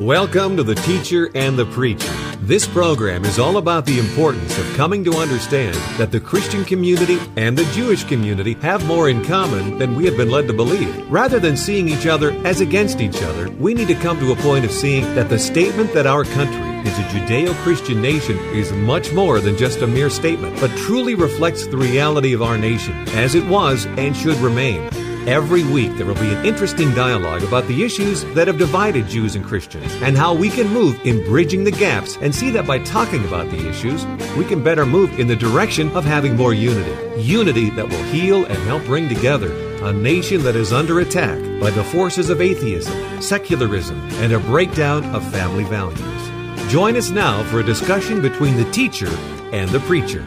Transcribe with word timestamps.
Welcome 0.00 0.58
to 0.58 0.62
The 0.62 0.74
Teacher 0.74 1.30
and 1.34 1.58
the 1.58 1.64
Preacher. 1.64 2.12
This 2.42 2.68
program 2.68 3.24
is 3.24 3.38
all 3.38 3.56
about 3.56 3.86
the 3.86 3.98
importance 3.98 4.58
of 4.58 4.76
coming 4.76 5.02
to 5.04 5.14
understand 5.14 5.74
that 5.98 6.12
the 6.12 6.20
Christian 6.20 6.66
community 6.66 7.18
and 7.38 7.56
the 7.56 7.64
Jewish 7.72 8.04
community 8.04 8.52
have 8.60 8.86
more 8.86 9.08
in 9.08 9.24
common 9.24 9.78
than 9.78 9.96
we 9.96 10.04
have 10.04 10.18
been 10.18 10.30
led 10.30 10.48
to 10.48 10.52
believe. 10.52 11.10
Rather 11.10 11.40
than 11.40 11.56
seeing 11.56 11.88
each 11.88 12.06
other 12.06 12.32
as 12.46 12.60
against 12.60 13.00
each 13.00 13.22
other, 13.22 13.48
we 13.52 13.72
need 13.72 13.88
to 13.88 13.94
come 13.94 14.20
to 14.20 14.32
a 14.32 14.36
point 14.36 14.66
of 14.66 14.70
seeing 14.70 15.02
that 15.14 15.30
the 15.30 15.38
statement 15.38 15.94
that 15.94 16.06
our 16.06 16.24
country 16.24 16.60
is 16.86 16.98
a 16.98 17.02
Judeo 17.04 17.54
Christian 17.62 18.02
nation 18.02 18.36
is 18.54 18.70
much 18.72 19.14
more 19.14 19.40
than 19.40 19.56
just 19.56 19.80
a 19.80 19.86
mere 19.86 20.10
statement, 20.10 20.60
but 20.60 20.70
truly 20.76 21.14
reflects 21.14 21.66
the 21.66 21.78
reality 21.78 22.34
of 22.34 22.42
our 22.42 22.58
nation 22.58 22.92
as 23.14 23.34
it 23.34 23.46
was 23.46 23.86
and 23.86 24.14
should 24.14 24.36
remain. 24.36 24.90
Every 25.26 25.64
week, 25.64 25.96
there 25.96 26.06
will 26.06 26.14
be 26.14 26.32
an 26.32 26.46
interesting 26.46 26.94
dialogue 26.94 27.42
about 27.42 27.66
the 27.66 27.82
issues 27.82 28.22
that 28.34 28.46
have 28.46 28.58
divided 28.58 29.08
Jews 29.08 29.34
and 29.34 29.44
Christians 29.44 29.92
and 29.94 30.16
how 30.16 30.32
we 30.32 30.48
can 30.48 30.68
move 30.68 31.04
in 31.04 31.24
bridging 31.24 31.64
the 31.64 31.72
gaps 31.72 32.16
and 32.20 32.32
see 32.32 32.50
that 32.50 32.64
by 32.64 32.78
talking 32.78 33.24
about 33.24 33.50
the 33.50 33.68
issues, 33.68 34.06
we 34.36 34.44
can 34.44 34.62
better 34.62 34.86
move 34.86 35.18
in 35.18 35.26
the 35.26 35.34
direction 35.34 35.90
of 35.96 36.04
having 36.04 36.36
more 36.36 36.54
unity. 36.54 37.20
Unity 37.20 37.70
that 37.70 37.88
will 37.88 38.04
heal 38.04 38.44
and 38.44 38.58
help 38.68 38.84
bring 38.84 39.08
together 39.08 39.50
a 39.84 39.92
nation 39.92 40.44
that 40.44 40.54
is 40.54 40.72
under 40.72 41.00
attack 41.00 41.40
by 41.60 41.70
the 41.70 41.82
forces 41.82 42.30
of 42.30 42.40
atheism, 42.40 43.20
secularism, 43.20 43.98
and 44.22 44.32
a 44.32 44.38
breakdown 44.38 45.04
of 45.12 45.28
family 45.32 45.64
values. 45.64 46.70
Join 46.70 46.94
us 46.96 47.10
now 47.10 47.42
for 47.50 47.58
a 47.58 47.64
discussion 47.64 48.22
between 48.22 48.56
the 48.56 48.70
teacher 48.70 49.10
and 49.52 49.68
the 49.70 49.80
preacher. 49.80 50.24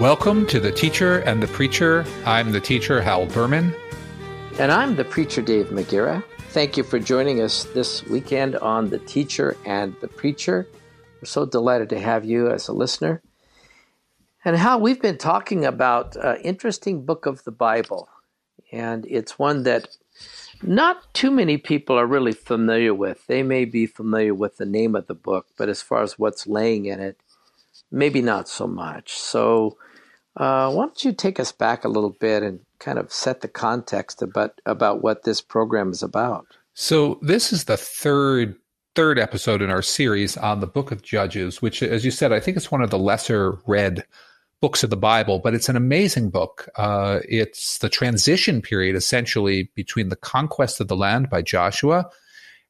Welcome 0.00 0.46
to 0.46 0.58
The 0.58 0.72
Teacher 0.72 1.18
and 1.18 1.42
the 1.42 1.46
Preacher. 1.48 2.06
I'm 2.24 2.52
the 2.52 2.60
teacher, 2.60 3.02
Hal 3.02 3.26
Berman. 3.26 3.74
And 4.58 4.72
I'm 4.72 4.96
the 4.96 5.04
preacher, 5.04 5.42
Dave 5.42 5.66
McGarrah. 5.66 6.24
Thank 6.52 6.78
you 6.78 6.84
for 6.84 6.98
joining 6.98 7.42
us 7.42 7.64
this 7.74 8.02
weekend 8.06 8.56
on 8.56 8.88
The 8.88 8.98
Teacher 9.00 9.58
and 9.66 9.94
the 10.00 10.08
Preacher. 10.08 10.66
We're 11.20 11.26
so 11.26 11.44
delighted 11.44 11.90
to 11.90 12.00
have 12.00 12.24
you 12.24 12.50
as 12.50 12.66
a 12.66 12.72
listener. 12.72 13.20
And 14.42 14.56
Hal, 14.56 14.80
we've 14.80 15.02
been 15.02 15.18
talking 15.18 15.66
about 15.66 16.16
an 16.16 16.38
interesting 16.40 17.04
book 17.04 17.26
of 17.26 17.44
the 17.44 17.52
Bible, 17.52 18.08
and 18.72 19.04
it's 19.04 19.38
one 19.38 19.64
that 19.64 19.98
not 20.62 21.12
too 21.12 21.30
many 21.30 21.58
people 21.58 21.98
are 21.98 22.06
really 22.06 22.32
familiar 22.32 22.94
with. 22.94 23.26
They 23.26 23.42
may 23.42 23.66
be 23.66 23.84
familiar 23.84 24.32
with 24.32 24.56
the 24.56 24.64
name 24.64 24.96
of 24.96 25.08
the 25.08 25.14
book, 25.14 25.48
but 25.58 25.68
as 25.68 25.82
far 25.82 26.02
as 26.02 26.18
what's 26.18 26.46
laying 26.46 26.86
in 26.86 27.00
it, 27.00 27.20
maybe 27.90 28.22
not 28.22 28.48
so 28.48 28.66
much. 28.66 29.12
So, 29.12 29.76
uh, 30.40 30.72
why 30.72 30.86
don't 30.86 31.04
you 31.04 31.12
take 31.12 31.38
us 31.38 31.52
back 31.52 31.84
a 31.84 31.88
little 31.88 32.16
bit 32.18 32.42
and 32.42 32.60
kind 32.78 32.98
of 32.98 33.12
set 33.12 33.42
the 33.42 33.48
context 33.48 34.22
about 34.22 34.58
about 34.64 35.02
what 35.02 35.24
this 35.24 35.42
program 35.42 35.90
is 35.90 36.02
about? 36.02 36.46
So 36.72 37.18
this 37.20 37.52
is 37.52 37.64
the 37.64 37.76
third 37.76 38.56
third 38.94 39.18
episode 39.18 39.60
in 39.60 39.70
our 39.70 39.82
series 39.82 40.38
on 40.38 40.60
the 40.60 40.66
Book 40.66 40.92
of 40.92 41.02
Judges, 41.02 41.60
which, 41.60 41.82
as 41.82 42.06
you 42.06 42.10
said, 42.10 42.32
I 42.32 42.40
think 42.40 42.56
it's 42.56 42.70
one 42.70 42.80
of 42.80 42.88
the 42.88 42.98
lesser 42.98 43.58
read 43.66 44.04
books 44.62 44.82
of 44.82 44.88
the 44.88 44.96
Bible, 44.96 45.40
but 45.40 45.54
it's 45.54 45.68
an 45.68 45.76
amazing 45.76 46.30
book. 46.30 46.68
Uh, 46.76 47.20
it's 47.28 47.76
the 47.78 47.90
transition 47.90 48.62
period 48.62 48.96
essentially 48.96 49.70
between 49.74 50.08
the 50.08 50.16
conquest 50.16 50.80
of 50.80 50.88
the 50.88 50.96
land 50.96 51.28
by 51.28 51.42
Joshua 51.42 52.10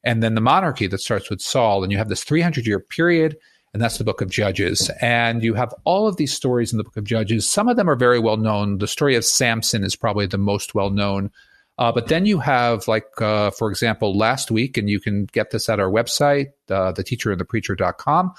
and 0.03 0.21
then 0.21 0.35
the 0.35 0.41
monarchy 0.41 0.87
that 0.87 0.99
starts 0.99 1.29
with 1.29 1.41
Saul, 1.41 1.83
and 1.83 1.91
you 1.91 1.97
have 1.97 2.09
this 2.09 2.23
300 2.23 2.67
year 2.67 2.79
period 2.79 3.37
and 3.73 3.81
that's 3.81 3.97
the 3.97 4.03
book 4.03 4.21
of 4.21 4.29
Judges. 4.29 4.89
And 5.01 5.43
you 5.43 5.53
have 5.53 5.73
all 5.85 6.07
of 6.07 6.17
these 6.17 6.33
stories 6.33 6.71
in 6.71 6.77
the 6.77 6.83
book 6.83 6.97
of 6.97 7.05
Judges. 7.05 7.47
Some 7.47 7.69
of 7.69 7.77
them 7.77 7.89
are 7.89 7.95
very 7.95 8.19
well 8.19 8.37
known. 8.37 8.79
The 8.79 8.87
story 8.87 9.15
of 9.15 9.23
Samson 9.23 9.83
is 9.83 9.95
probably 9.95 10.25
the 10.25 10.37
most 10.37 10.75
well 10.75 10.89
known. 10.89 11.31
Uh, 11.77 11.91
but 11.91 12.07
then 12.07 12.25
you 12.25 12.37
have, 12.37 12.87
like, 12.87 13.09
uh, 13.21 13.49
for 13.51 13.69
example, 13.71 14.15
last 14.15 14.51
week, 14.51 14.77
and 14.77 14.89
you 14.89 14.99
can 14.99 15.25
get 15.25 15.51
this 15.51 15.69
at 15.69 15.79
our 15.79 15.89
website, 15.89 16.47
uh, 16.69 16.93
theteacherandthepreacher.com. 16.93 18.33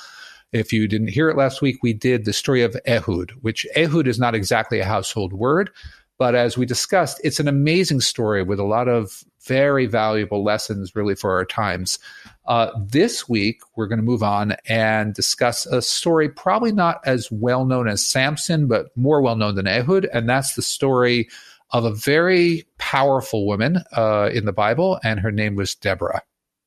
If 0.53 0.73
you 0.73 0.87
didn't 0.87 1.09
hear 1.09 1.31
it 1.31 1.37
last 1.37 1.63
week, 1.63 1.79
we 1.83 1.95
did 1.95 2.25
the 2.25 2.33
story 2.35 2.63
of 2.63 2.77
Ehud, 2.87 3.33
which 3.41 3.67
Ehud 3.75 4.07
is 4.07 4.19
not 4.19 4.35
exactly 4.35 4.81
a 4.81 4.85
household 4.85 5.33
word, 5.33 5.71
but 6.19 6.35
as 6.35 6.59
we 6.59 6.67
discussed, 6.67 7.21
it's 7.25 7.41
an 7.41 7.49
amazing 7.49 8.01
story 8.01 8.43
with 8.43 8.61
a 8.61 8.65
lot 8.65 8.87
of 8.87 9.25
very 9.45 9.87
valuable 9.87 10.45
lessons, 10.45 10.95
really, 10.95 11.15
for 11.15 11.33
our 11.33 11.45
times. 11.45 11.99
Uh, 12.45 12.71
this 12.77 13.29
week, 13.29 13.61
we're 13.77 13.87
going 13.87 13.99
to 13.99 14.05
move 14.05 14.23
on 14.23 14.57
and 14.67 15.15
discuss 15.15 15.65
a 15.67 15.81
story 15.81 16.29
probably 16.29 16.73
not 16.73 17.01
as 17.07 17.31
well 17.31 17.65
known 17.65 17.89
as 17.89 18.05
Samson, 18.05 18.67
but 18.67 18.97
more 18.97 19.23
well 19.23 19.37
known 19.37 19.55
than 19.55 19.69
Ehud. 19.69 20.09
And 20.13 20.29
that's 20.29 20.55
the 20.55 20.63
story 20.63 21.29
of 21.71 21.85
a 21.85 21.95
very 21.95 22.67
powerful 22.79 23.47
woman 23.47 23.83
uh, 23.97 24.31
in 24.33 24.45
the 24.45 24.53
Bible, 24.53 25.01
and 25.03 25.21
her 25.21 25.33
name 25.33 25.55
was 25.55 25.75
Deborah. 25.75 26.23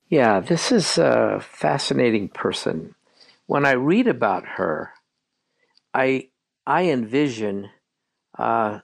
Yeah, 0.10 0.40
this 0.40 0.72
is 0.72 0.98
a 0.98 1.40
fascinating 1.42 2.30
person. 2.30 2.96
When 3.48 3.66
I 3.66 3.74
read 3.74 4.08
about 4.08 4.46
her, 4.46 4.92
I 5.94 6.30
I 6.66 6.86
envision 6.86 7.70
uh, 8.38 8.80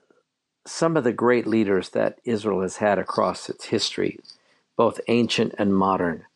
some 0.66 0.96
of 0.96 1.04
the 1.04 1.12
great 1.12 1.46
leaders 1.46 1.90
that 1.90 2.20
Israel 2.24 2.62
has 2.62 2.76
had 2.76 2.98
across 2.98 3.48
its 3.48 3.66
history, 3.66 4.18
both 4.76 5.00
ancient 5.08 5.54
and 5.58 5.74
modern. 5.74 6.26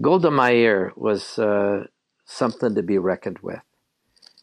Golda 0.00 0.30
Meir 0.30 0.92
was 0.96 1.38
uh, 1.38 1.86
something 2.24 2.74
to 2.74 2.82
be 2.82 2.98
reckoned 2.98 3.40
with. 3.40 3.60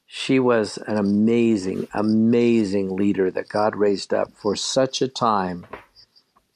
She 0.05 0.39
was 0.39 0.77
an 0.77 0.97
amazing, 0.97 1.87
amazing 1.93 2.95
leader 2.95 3.29
that 3.31 3.49
God 3.49 3.75
raised 3.75 4.13
up 4.13 4.31
for 4.35 4.55
such 4.55 5.01
a 5.01 5.07
time 5.07 5.67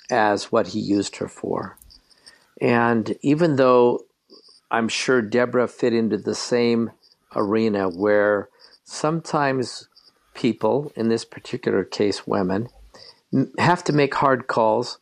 as 0.09 0.51
what 0.51 0.67
He 0.69 0.79
used 0.79 1.17
her 1.17 1.27
for. 1.27 1.77
And 2.59 3.15
even 3.21 3.55
though 3.57 4.05
I'm 4.71 4.87
sure 4.87 5.21
Deborah 5.21 5.67
fit 5.67 5.93
into 5.93 6.17
the 6.17 6.33
same 6.33 6.91
arena 7.35 7.89
where 7.89 8.49
sometimes 8.83 9.87
people, 10.33 10.91
in 10.95 11.09
this 11.09 11.25
particular 11.25 11.83
case, 11.83 12.25
women, 12.25 12.69
have 13.59 13.83
to 13.83 13.93
make 13.93 14.15
hard 14.15 14.47
calls 14.47 14.97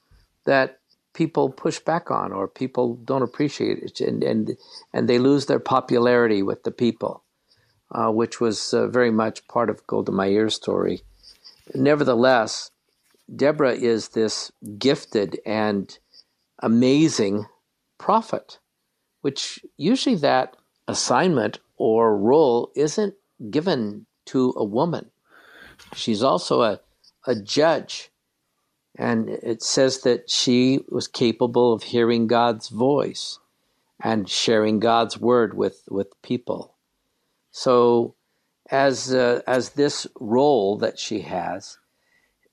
that 0.46 0.81
people 1.14 1.50
push 1.50 1.80
back 1.80 2.10
on 2.12 2.32
or 2.32 2.48
people 2.48 2.96
don't 2.96 3.22
appreciate 3.22 3.80
it 3.80 4.02
and 4.02 4.24
and, 4.24 4.58
and 4.94 5.08
they 5.08 5.20
lose 5.20 5.46
their 5.46 5.60
popularity 5.60 6.42
with 6.44 6.64
the 6.64 6.72
people 6.72 7.24
uh, 7.92 8.10
which 8.10 8.40
was 8.40 8.74
uh, 8.74 8.88
very 8.88 9.12
much 9.12 9.48
part 9.48 9.70
of 9.70 9.86
Golda 9.86 10.12
Meir's 10.12 10.56
story. 10.56 11.02
Nevertheless 11.76 12.72
Deborah 13.34 13.76
is 13.76 14.10
this 14.10 14.52
gifted 14.78 15.40
and 15.46 15.98
amazing 16.60 17.46
prophet 17.98 18.60
which 19.22 19.60
usually 19.78 20.16
that 20.16 20.58
assignment 20.88 21.60
or 21.78 22.18
role 22.18 22.72
isn't 22.76 23.14
given 23.50 24.06
to 24.26 24.54
a 24.56 24.64
woman. 24.64 25.10
She's 25.96 26.24
also 26.24 26.62
a, 26.62 26.80
a 27.26 27.36
judge 27.36 28.12
and 28.98 29.30
it 29.30 29.62
says 29.64 30.02
that 30.02 30.30
she 30.30 30.82
was 30.90 31.08
capable 31.08 31.74
of 31.74 31.84
hearing 31.84 32.28
God's 32.28 32.70
voice 32.70 33.40
and 34.04 34.30
sharing 34.30 34.80
God's 34.80 35.18
word 35.18 35.56
with, 35.56 35.84
with 35.90 36.22
people. 36.22 36.76
So, 37.52 38.16
as, 38.70 39.14
uh, 39.14 39.42
as 39.48 39.72
this 39.72 40.08
role 40.20 40.78
that 40.78 40.98
she 40.98 41.22
has, 41.22 41.78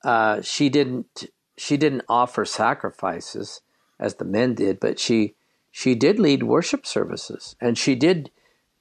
uh, 0.05 0.43
she 0.43 0.69
didn't 0.69 1.27
she 1.57 1.77
didn't 1.77 2.05
offer 2.09 2.45
sacrifices 2.45 3.63
as 3.99 4.15
the 4.15 4.25
men 4.25 4.55
did, 4.55 4.79
but 4.81 4.99
she 4.99 5.35
she 5.71 5.95
did 5.95 6.19
lead 6.19 6.45
worship 6.45 6.87
services 6.87 7.57
and 7.61 7.77
she 7.77 7.95
did 7.95 8.31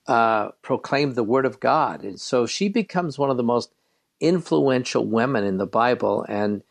uh, 0.07 0.49
proclaim 0.61 1.13
the 1.13 1.23
word 1.23 1.45
of 1.45 1.59
God, 1.59 2.03
and 2.03 2.19
so 2.19 2.45
she 2.45 2.69
becomes 2.69 3.17
one 3.17 3.29
of 3.29 3.37
the 3.37 3.43
most 3.43 3.73
influential 4.19 5.05
women 5.05 5.43
in 5.43 5.57
the 5.57 5.67
Bible. 5.67 6.25
And 6.29 6.63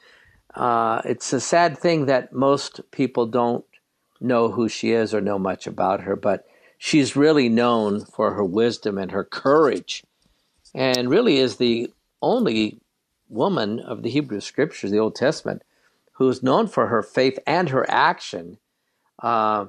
uh, 0.57 1.03
it's 1.05 1.33
a 1.33 1.41
sad 1.41 1.79
thing 1.79 2.07
that 2.07 2.33
most 2.33 2.81
people 2.91 3.27
don't 3.27 3.65
know 4.21 4.51
who 4.51 4.69
she 4.69 4.93
is 4.93 5.13
or 5.13 5.21
know 5.21 5.39
much 5.39 5.67
about 5.67 6.01
her, 6.01 6.17
but 6.17 6.47
she's 6.79 7.15
really 7.15 7.49
known 7.49 8.05
for 8.05 8.33
her 8.33 8.45
wisdom 8.45 8.97
and 8.97 9.13
her 9.13 9.25
courage, 9.25 10.03
and 10.75 11.11
really 11.11 11.37
is 11.37 11.57
the 11.57 11.93
only 12.23 12.81
woman 13.29 13.81
of 13.81 14.03
the 14.03 14.11
Hebrew 14.11 14.41
Scriptures, 14.41 14.91
the 14.91 14.99
Old 14.99 15.15
Testament, 15.15 15.63
who's 16.13 16.43
known 16.43 16.67
for 16.67 16.87
her 16.87 17.03
faith 17.03 17.39
and 17.47 17.69
her 17.69 17.89
action, 17.91 18.57
uh, 19.23 19.67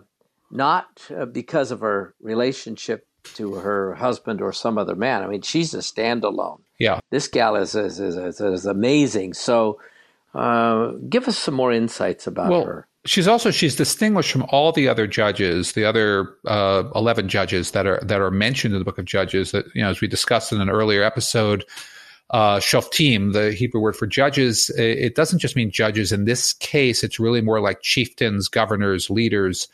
not 0.50 1.06
uh, 1.16 1.26
because 1.26 1.72
of 1.72 1.82
her 1.82 2.16
relationship 2.22 3.06
to 3.24 3.56
her 3.56 3.96
husband 3.96 4.42
or 4.42 4.54
some 4.54 4.78
other 4.78 4.96
man. 4.96 5.22
I 5.22 5.28
mean, 5.28 5.42
she's 5.42 5.74
a 5.74 5.80
standalone. 5.80 6.62
Yeah, 6.80 7.02
this 7.10 7.28
gal 7.28 7.58
is 7.58 7.76
is, 7.76 8.00
is, 8.00 8.40
is 8.40 8.66
amazing. 8.66 9.34
So 9.34 9.80
uh, 10.38 10.92
give 11.10 11.28
us 11.28 11.38
some 11.38 11.56
more 11.56 11.72
insights 11.72 12.28
about 12.28 12.52
well, 12.52 12.64
her. 12.64 12.88
She's 13.06 13.28
also 13.28 13.52
she's 13.52 13.76
distinguished 13.76 14.32
from 14.32 14.46
all 14.50 14.72
the 14.72 14.88
other 14.88 15.08
judges, 15.08 15.74
the 15.74 15.86
other 15.86 16.36
uh, 16.46 16.84
eleven 16.94 17.28
judges 17.28 17.72
that 17.72 17.88
are 17.88 18.00
that 18.04 18.22
are 18.22 18.32
mentioned 18.32 18.74
in 18.74 18.80
the 18.80 18.86
Book 18.86 19.00
of 19.00 19.06
Judges. 19.06 19.52
That 19.52 19.66
you 19.74 19.82
know, 19.82 19.90
as 19.90 20.02
we 20.02 20.08
discussed 20.08 20.52
in 20.52 20.62
an 20.62 20.70
earlier 20.70 21.04
episode, 21.04 21.66
uh, 22.30 22.58
shoftim, 22.58 23.34
the 23.34 23.54
Hebrew 23.54 23.82
word 23.82 23.96
for 23.96 24.06
judges, 24.06 24.70
it 24.78 25.16
doesn't 25.16 25.40
just 25.40 25.56
mean 25.56 25.72
judges. 25.72 26.12
In 26.12 26.26
this 26.26 26.54
case, 26.54 27.04
it's 27.04 27.20
really 27.20 27.42
more 27.42 27.60
like 27.60 27.82
chieftains, 27.82 28.48
governors, 28.48 29.10
leaders. 29.10 29.68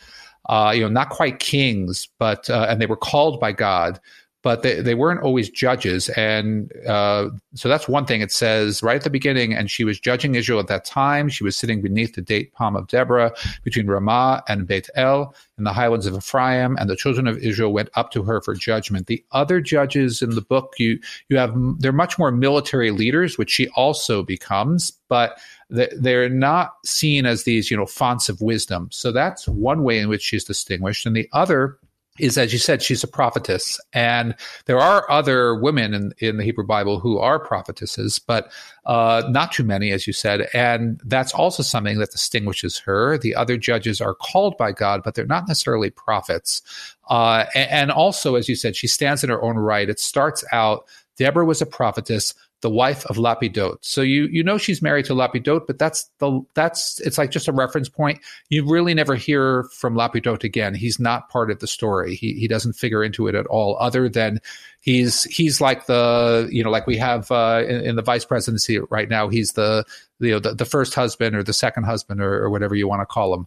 Uh, 0.50 0.74
you 0.76 0.82
know, 0.82 0.90
not 0.90 1.10
quite 1.10 1.40
kings, 1.40 2.10
but 2.20 2.50
uh, 2.50 2.68
and 2.70 2.82
they 2.82 2.86
were 2.86 2.98
called 2.98 3.40
by 3.40 3.52
God, 3.52 4.00
but 4.44 4.62
they, 4.62 4.82
they 4.82 4.94
weren't 4.94 5.22
always 5.22 5.50
judges. 5.50 6.10
And 6.10 6.72
uh, 6.86 7.30
so 7.56 7.70
that's 7.70 7.88
one 7.88 8.06
thing 8.06 8.20
it 8.20 8.32
says 8.32 8.84
right 8.84 8.98
at 8.98 9.04
the 9.04 9.10
beginning. 9.10 9.54
And 9.54 9.72
she 9.72 9.86
was 9.86 10.00
judging 10.00 10.36
Israel 10.36 10.60
at 10.60 10.68
that 10.68 10.84
time. 10.84 11.30
She 11.30 11.46
was 11.46 11.56
sitting 11.56 11.82
beneath 11.82 12.14
the 12.14 12.22
date 12.22 12.54
palm 12.54 12.76
of 12.76 12.88
Deborah 12.88 13.34
between 13.64 13.88
Ramah 13.88 14.44
and 14.50 14.68
Beit 14.68 14.90
El 14.96 15.34
in 15.58 15.64
the 15.64 15.72
highlands 15.72 16.06
of 16.06 16.14
Ephraim. 16.14 16.76
And 16.78 16.90
the 16.90 16.98
children 16.98 17.26
of 17.26 17.38
Israel 17.38 17.72
went 17.72 17.90
up 17.96 18.12
to 18.12 18.24
her 18.24 18.42
for 18.42 18.54
judgment. 18.54 19.08
The 19.08 19.24
other 19.32 19.62
judges 19.62 20.22
in 20.22 20.32
the 20.32 20.42
book, 20.42 20.74
you, 20.78 21.00
you 21.30 21.38
have, 21.38 21.56
they're 21.80 21.94
much 21.94 22.20
more 22.20 22.32
military 22.32 22.92
leaders, 22.92 23.38
which 23.38 23.50
she 23.50 23.70
also 23.70 24.24
becomes, 24.24 24.92
but 25.08 25.40
they're 25.70 26.30
not 26.30 26.74
seen 26.86 27.26
as 27.26 27.46
these, 27.46 27.72
you 27.72 27.78
know, 27.78 27.86
fonts 27.86 28.28
of 28.28 28.42
wisdom. 28.42 28.90
So 28.92 29.14
that's 29.14 29.48
one 29.48 29.84
way 29.84 30.00
in 30.00 30.10
which 30.10 30.22
she's 30.22 30.44
distinguished. 30.44 31.06
And 31.06 31.16
the 31.16 31.30
other 31.32 31.78
is 32.20 32.38
as 32.38 32.54
you 32.54 32.60
said 32.60 32.82
she's 32.82 33.04
a 33.04 33.08
prophetess. 33.08 33.80
And 33.92 34.36
there 34.66 34.80
are 34.80 35.10
other 35.10 35.56
women 35.56 35.94
in, 35.94 36.14
in 36.20 36.38
the 36.38 36.44
hebrew 36.44 36.66
bible 36.66 37.00
who 37.00 37.18
are 37.18 37.40
prophetesses 37.40 38.20
but 38.20 38.52
uh, 38.86 39.24
not 39.30 39.52
too 39.52 39.64
many 39.64 39.92
as 39.92 40.06
you 40.06 40.14
said. 40.14 40.48
And 40.54 41.02
that's 41.06 41.34
also 41.34 41.64
something 41.64 41.98
that 42.00 42.12
distinguishes 42.12 42.78
her. 42.80 43.18
The 43.18 43.36
other 43.36 43.58
judges 43.58 44.00
are 44.02 44.14
called 44.14 44.58
by 44.58 44.72
god 44.72 45.02
but 45.04 45.16
they're 45.16 45.26
not 45.26 45.48
necessarily 45.48 45.90
prophets. 45.90 46.62
Uh, 47.10 47.46
and, 47.56 47.72
and 47.72 47.92
also 47.92 48.36
as 48.36 48.48
you 48.48 48.56
said 48.56 48.76
she 48.76 48.88
stands 48.88 49.24
in 49.24 49.30
her 49.30 49.42
own 49.42 49.58
right. 49.58 49.90
It 49.90 50.00
starts 50.00 50.44
out 50.52 50.86
deborah 51.18 51.46
was 51.46 51.62
a 51.62 51.66
prophetess 51.66 52.34
the 52.64 52.70
wife 52.70 53.06
of 53.08 53.18
Lapidot. 53.18 53.78
So 53.82 54.02
you 54.02 54.26
you 54.28 54.42
know 54.42 54.58
she's 54.58 54.82
married 54.82 55.06
to 55.06 55.14
Lapidot, 55.14 55.68
but 55.68 55.78
that's 55.78 56.10
the 56.20 56.42
that's 56.56 57.00
it's 57.02 57.18
like 57.18 57.30
just 57.30 57.50
a 57.50 57.52
reference 57.52 57.90
point. 57.90 58.22
You 58.50 58.66
really 58.66 58.94
never 58.94 59.16
hear 59.16 59.66
from 59.66 59.96
Lapidot 59.96 60.46
again. 60.46 60.74
He's 60.74 60.98
not 60.98 61.30
part 61.30 61.52
of 61.52 61.60
the 61.60 61.68
story. 61.68 62.16
He 62.16 62.34
he 62.34 62.48
doesn't 62.48 62.74
figure 62.74 63.04
into 63.04 63.28
it 63.28 63.36
at 63.36 63.46
all, 63.48 63.78
other 63.80 64.08
than 64.08 64.40
he's 64.80 65.26
he's 65.26 65.60
like 65.60 65.88
the 65.88 66.48
you 66.52 66.64
know 66.64 66.72
like 66.72 66.88
we 66.88 66.96
have 66.98 67.30
uh, 67.32 67.64
in, 67.68 67.82
in, 67.82 67.96
the 67.98 68.02
vice 68.02 68.24
presidency 68.24 68.80
right 68.80 69.10
now. 69.10 69.28
He's 69.28 69.52
the 69.52 69.84
you 70.20 70.32
know 70.32 70.40
the, 70.40 70.56
the 70.56 70.66
first 70.66 70.96
husband 70.96 71.36
or 71.36 71.44
the 71.44 71.54
second 71.54 71.84
husband 71.84 72.22
or, 72.22 72.46
or 72.46 72.50
whatever 72.50 72.76
you 72.76 72.88
want 72.88 73.02
to 73.02 73.06
call 73.06 73.34
him. 73.34 73.46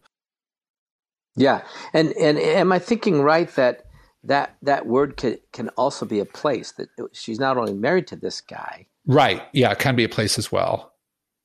Yeah, 1.37 1.63
and 1.95 2.13
and 2.13 2.39
am 2.39 2.71
I 2.71 2.79
thinking 2.79 3.23
right 3.23 3.49
that 3.57 3.87
that 4.25 4.57
that 4.61 4.87
word 4.87 5.17
can 5.17 5.39
can 5.53 5.71
also 5.71 6.05
be 6.05 6.21
a 6.21 6.27
place 6.27 6.73
that 6.73 6.89
she's 7.13 7.41
not 7.41 7.57
only 7.57 7.73
married 7.73 8.09
to 8.09 8.17
this 8.17 8.43
guy 8.43 8.89
Right. 9.06 9.43
Yeah, 9.53 9.70
it 9.73 9.79
can 9.79 9.97
be 9.97 10.05
a 10.05 10.08
place 10.08 10.38
as 10.38 10.50
well. 10.50 10.93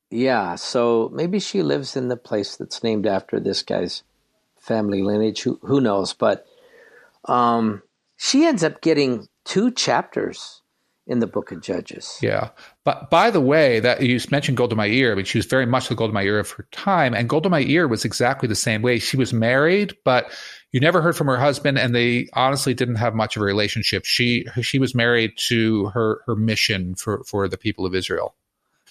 Yeah, 0.10 0.56
so 0.56 1.10
maybe 1.14 1.40
she 1.40 1.64
lives 1.64 1.96
in 1.96 2.10
the 2.10 2.18
place 2.18 2.58
that's 2.58 2.84
named 2.84 3.08
after 3.08 3.40
this 3.40 3.64
guy's 3.64 4.04
family 4.60 5.02
lineage. 5.02 5.42
Who 5.44 5.60
who 5.64 5.80
knows? 5.80 6.14
But 6.14 6.46
um, 7.26 7.82
she 8.18 8.46
ends 8.46 8.64
up 8.64 8.82
getting 8.82 9.30
two 9.46 9.72
chapters 9.72 10.62
in 11.08 11.20
the 11.20 11.28
Book 11.28 11.52
of 11.52 11.62
Judges. 11.62 12.20
Yeah, 12.22 12.50
but 12.84 13.12
by 13.12 13.30
the 13.30 13.42
way, 13.42 13.80
that 13.80 14.02
you 14.02 14.20
mentioned 14.32 14.58
Golda 14.58 14.76
Meir. 14.76 15.12
I 15.12 15.16
mean, 15.16 15.26
she 15.26 15.38
was 15.38 15.46
very 15.46 15.68
much 15.68 15.88
the 15.88 15.96
Golda 15.96 16.14
Meir 16.14 16.40
of 16.40 16.50
her 16.52 16.68
time, 16.72 17.14
and 17.14 17.30
Golda 17.30 17.50
Meir 17.50 17.88
was 17.88 18.06
exactly 18.06 18.48
the 18.48 18.56
same 18.56 18.82
way. 18.82 18.98
She 18.98 19.18
was 19.18 19.32
married, 19.32 19.96
but 20.04 20.32
you 20.72 20.80
never 20.80 21.02
heard 21.02 21.16
from 21.16 21.28
her 21.28 21.38
husband, 21.38 21.78
and 21.78 21.94
they 21.94 22.28
honestly 22.34 22.74
didn't 22.74 22.96
have 22.96 23.14
much 23.14 23.36
of 23.36 23.44
a 23.44 23.46
relationship. 23.46 24.04
She 24.06 24.46
she 24.62 24.80
was 24.80 24.96
married 24.96 25.34
to 25.48 25.88
her 25.88 26.22
her 26.26 26.36
mission 26.36 26.96
for 26.96 27.24
for 27.24 27.48
the 27.48 27.58
people 27.58 27.86
of 27.86 27.94
Israel, 27.94 28.34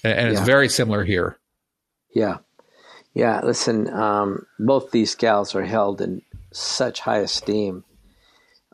and, 0.04 0.16
and 0.16 0.28
it's 0.31 0.40
very 0.40 0.69
similar 0.69 1.04
here. 1.04 1.38
Yeah, 2.14 2.38
yeah. 3.12 3.40
Listen, 3.43 3.93
um, 3.93 4.46
both 4.60 4.93
these 4.93 5.16
gals 5.16 5.56
are 5.56 5.64
held 5.64 6.00
in 6.00 6.22
such 6.52 7.00
high 7.00 7.19
esteem. 7.19 7.82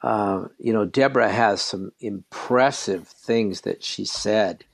Uh, 0.03 0.49
you 0.59 0.75
know, 0.75 0.85
Deborah 0.85 1.33
has 1.33 1.63
some 1.63 1.91
impressive 2.01 3.09
things 3.09 3.63
that 3.63 3.83
she 3.83 4.05
said 4.05 4.65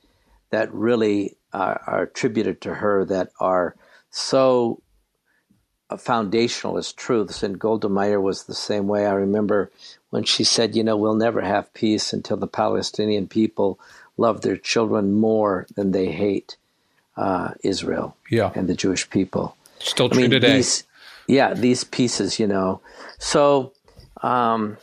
that 0.53 0.73
really 0.73 1.37
are, 1.53 1.83
are 1.87 2.03
attributed 2.03 2.61
to 2.61 2.75
her 2.75 3.05
that 3.07 3.33
are 3.41 3.75
so 4.11 4.81
foundational 5.99 6.79
as 6.79 6.93
truths. 6.93 7.43
And 7.43 7.59
Golda 7.59 7.89
Meir 7.89 8.21
was 8.21 8.45
the 8.45 8.55
same 8.55 8.87
way. 8.87 9.07
I 9.07 9.15
remember 9.15 9.71
when 10.11 10.25
she 10.25 10.45
said, 10.45 10.77
you 10.77 10.85
know, 10.85 10.97
we'll 10.97 11.15
never 11.15 11.41
have 11.41 11.73
peace 11.75 12.13
until 12.13 12.37
the 12.37 12.47
Palestinian 12.47 13.27
people 13.27 13.81
love 14.19 14.43
their 14.43 14.59
children 14.59 15.15
more 15.15 15.67
than 15.75 15.93
they 15.93 16.13
hate 16.13 16.57
uh, 17.17 17.53
Israel 17.63 18.15
yeah. 18.31 18.53
and 18.55 18.69
the 18.69 18.75
Jewish 18.75 19.09
people. 19.09 19.57
Still 19.79 20.11
true 20.11 20.19
I 20.19 20.23
mean, 20.23 20.31
today. 20.31 20.57
These, 20.57 20.85
yeah, 21.27 21.55
these 21.55 21.83
pieces, 21.83 22.39
you 22.39 22.47
know. 22.47 22.83
So, 23.19 23.73
um, 24.23 24.77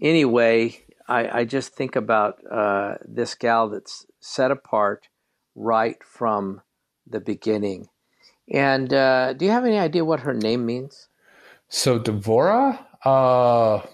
anyway, 0.00 0.82
I, 1.08 1.40
I, 1.40 1.44
just 1.44 1.74
think 1.74 1.96
about 1.96 2.38
uh, 2.50 2.96
this 3.06 3.34
gal 3.34 3.68
that's 3.68 4.06
set 4.20 4.50
apart 4.50 5.08
right 5.54 5.96
from 6.02 6.62
the 7.06 7.20
beginning. 7.20 7.88
And 8.52 8.92
uh, 8.92 9.32
do 9.32 9.44
you 9.44 9.50
have 9.50 9.64
any 9.64 9.78
idea 9.78 10.04
what 10.04 10.20
her 10.20 10.34
name 10.34 10.66
means? 10.66 11.08
So 11.68 11.98
Devorah, 11.98 12.78
uh, 13.04 13.86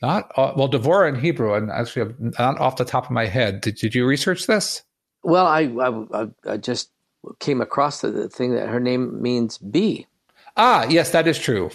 not 0.00 0.30
uh, 0.36 0.52
well, 0.56 0.68
Devorah 0.68 1.08
in 1.08 1.20
Hebrew, 1.20 1.54
and 1.54 1.70
actually 1.70 2.14
not 2.18 2.58
off 2.58 2.76
the 2.76 2.84
top 2.84 3.04
of 3.04 3.10
my 3.10 3.26
head. 3.26 3.60
Did, 3.60 3.76
did 3.76 3.94
you 3.94 4.06
research 4.06 4.46
this? 4.46 4.82
Well, 5.22 5.46
I, 5.46 5.62
I, 5.62 6.52
I 6.52 6.56
just 6.56 6.90
came 7.40 7.60
across 7.60 8.00
the, 8.00 8.10
the, 8.10 8.28
thing 8.28 8.54
that 8.54 8.68
her 8.68 8.80
name 8.80 9.20
means 9.20 9.58
bee. 9.58 10.06
Ah, 10.56 10.86
yes, 10.88 11.10
that 11.10 11.26
is 11.26 11.38
true. 11.38 11.70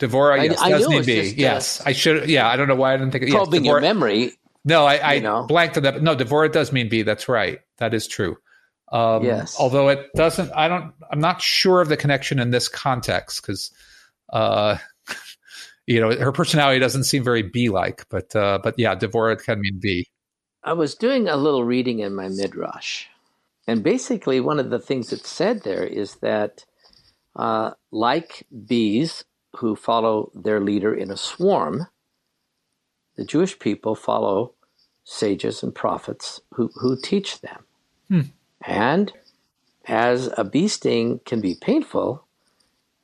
Devorah, 0.00 0.44
yes, 0.44 0.60
I, 0.60 0.70
does 0.70 0.88
mean 0.88 1.04
bee. 1.04 1.22
Just, 1.22 1.32
uh, 1.34 1.40
yes, 1.40 1.82
I 1.86 1.92
should. 1.92 2.28
Yeah, 2.28 2.48
I 2.48 2.56
don't 2.56 2.68
know 2.68 2.74
why 2.74 2.94
I 2.94 2.96
didn't 2.96 3.12
think. 3.12 3.30
Probing 3.30 3.64
yes, 3.64 3.70
your 3.70 3.80
memory. 3.80 4.32
No, 4.64 4.84
I, 4.86 5.14
I 5.14 5.18
know. 5.20 5.44
blanked 5.46 5.76
on 5.76 5.82
that. 5.82 6.02
No, 6.02 6.16
Devorah 6.16 6.50
does 6.50 6.72
mean 6.72 6.88
bee. 6.88 7.02
That's 7.02 7.28
right. 7.28 7.60
That 7.78 7.94
is 7.94 8.06
true. 8.06 8.36
Um, 8.90 9.24
yes. 9.24 9.56
Although 9.58 9.88
it 9.88 10.10
doesn't, 10.14 10.52
I 10.54 10.68
don't, 10.68 10.92
I'm 11.10 11.20
not 11.20 11.42
sure 11.42 11.80
of 11.80 11.88
the 11.88 11.96
connection 11.96 12.38
in 12.38 12.50
this 12.50 12.68
context 12.68 13.42
because, 13.42 13.70
uh, 14.32 14.78
you 15.86 16.00
know, 16.00 16.16
her 16.16 16.32
personality 16.32 16.80
doesn't 16.80 17.04
seem 17.04 17.24
very 17.24 17.42
bee-like. 17.42 18.06
But, 18.08 18.34
uh, 18.34 18.60
but 18.62 18.78
yeah, 18.78 18.94
Devorah 18.94 19.42
can 19.42 19.60
mean 19.60 19.80
bee. 19.80 20.06
I 20.62 20.72
was 20.72 20.94
doing 20.94 21.28
a 21.28 21.36
little 21.36 21.64
reading 21.64 21.98
in 21.98 22.14
my 22.14 22.28
midrash, 22.28 23.06
and 23.66 23.82
basically 23.82 24.40
one 24.40 24.58
of 24.58 24.70
the 24.70 24.78
things 24.78 25.10
that's 25.10 25.28
said 25.28 25.62
there 25.62 25.84
is 25.84 26.14
that, 26.16 26.64
uh, 27.36 27.72
like 27.90 28.46
bees 28.66 29.24
who 29.56 29.76
follow 29.76 30.30
their 30.34 30.60
leader 30.60 30.94
in 30.94 31.10
a 31.10 31.16
swarm, 31.16 31.86
the 33.16 33.24
Jewish 33.24 33.58
people 33.58 33.94
follow 33.94 34.54
sages 35.04 35.62
and 35.62 35.74
prophets 35.74 36.40
who, 36.54 36.70
who 36.74 36.96
teach 37.00 37.40
them. 37.40 37.64
Hmm. 38.08 38.20
And 38.62 39.12
as 39.86 40.30
a 40.36 40.44
bee 40.44 40.68
sting 40.68 41.20
can 41.24 41.40
be 41.40 41.54
painful, 41.54 42.24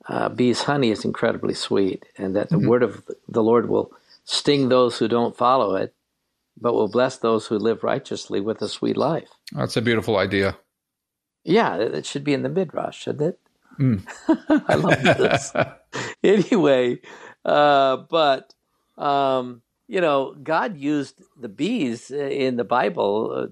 uh, 0.07 0.29
bee's 0.29 0.63
honey 0.63 0.89
is 0.89 1.05
incredibly 1.05 1.53
sweet, 1.53 2.05
and 2.17 2.35
that 2.35 2.49
the 2.49 2.57
mm-hmm. 2.57 2.67
word 2.67 2.83
of 2.83 3.03
the 3.27 3.43
Lord 3.43 3.69
will 3.69 3.91
sting 4.25 4.69
those 4.69 4.97
who 4.97 5.07
don't 5.07 5.37
follow 5.37 5.75
it, 5.75 5.93
but 6.59 6.73
will 6.73 6.87
bless 6.87 7.17
those 7.17 7.47
who 7.47 7.57
live 7.57 7.83
righteously 7.83 8.41
with 8.41 8.61
a 8.61 8.67
sweet 8.67 8.97
life. 8.97 9.29
That's 9.51 9.77
a 9.77 9.81
beautiful 9.81 10.17
idea. 10.17 10.57
Yeah, 11.43 11.77
it 11.77 12.05
should 12.05 12.23
be 12.23 12.33
in 12.33 12.43
the 12.43 12.49
midrash, 12.49 12.99
shouldn't 12.99 13.35
it? 13.35 13.39
Mm. 13.79 14.03
I 14.67 14.75
love 14.75 15.01
this. 15.01 15.53
anyway, 16.23 16.99
uh, 17.45 17.97
but 18.09 18.53
um, 18.97 19.61
you 19.87 20.01
know, 20.01 20.35
God 20.41 20.77
used 20.77 21.21
the 21.39 21.49
bees 21.49 22.11
in 22.11 22.57
the 22.57 22.63
Bible 22.63 23.31
uh, 23.35 23.47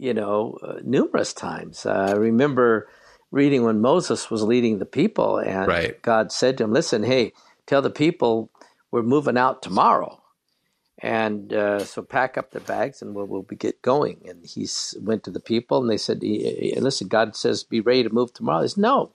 you 0.00 0.14
know, 0.14 0.58
uh, 0.62 0.80
numerous 0.82 1.34
times. 1.34 1.84
I 1.84 2.12
remember 2.12 2.88
reading 3.30 3.64
when 3.64 3.82
Moses 3.82 4.30
was 4.30 4.42
leading 4.42 4.78
the 4.78 4.86
people, 4.86 5.36
and 5.36 5.68
right. 5.68 6.00
God 6.00 6.32
said 6.32 6.56
to 6.58 6.64
him, 6.64 6.72
"Listen, 6.72 7.02
hey, 7.02 7.32
tell 7.66 7.82
the 7.82 7.90
people 7.90 8.50
we're 8.90 9.02
moving 9.02 9.36
out 9.36 9.62
tomorrow." 9.62 10.20
And 11.02 11.52
uh, 11.54 11.84
so 11.84 12.02
pack 12.02 12.36
up 12.36 12.50
the 12.50 12.60
bags 12.60 13.00
and 13.00 13.14
we'll, 13.14 13.26
we'll 13.26 13.42
get 13.42 13.80
going. 13.80 14.20
And 14.28 14.44
he 14.44 14.68
went 15.00 15.24
to 15.24 15.30
the 15.30 15.40
people 15.40 15.80
and 15.80 15.88
they 15.88 15.96
said, 15.96 16.22
listen, 16.22 17.08
God 17.08 17.34
says, 17.34 17.64
be 17.64 17.80
ready 17.80 18.02
to 18.02 18.10
move 18.12 18.34
tomorrow. 18.34 18.62
He 18.62 18.68
said, 18.68 18.82
no, 18.82 19.12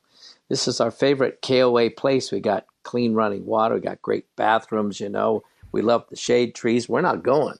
this 0.49 0.67
is 0.67 0.79
our 0.79 0.91
favorite 0.91 1.41
KOA 1.41 1.89
place. 1.89 2.31
We 2.31 2.39
got 2.39 2.65
clean 2.83 3.13
running 3.13 3.45
water. 3.45 3.75
We 3.75 3.81
got 3.81 4.01
great 4.01 4.25
bathrooms, 4.35 4.99
you 4.99 5.09
know. 5.09 5.43
We 5.71 5.81
love 5.81 6.05
the 6.09 6.15
shade 6.15 6.55
trees. 6.55 6.87
We're 6.87 7.01
not 7.01 7.23
going. 7.23 7.57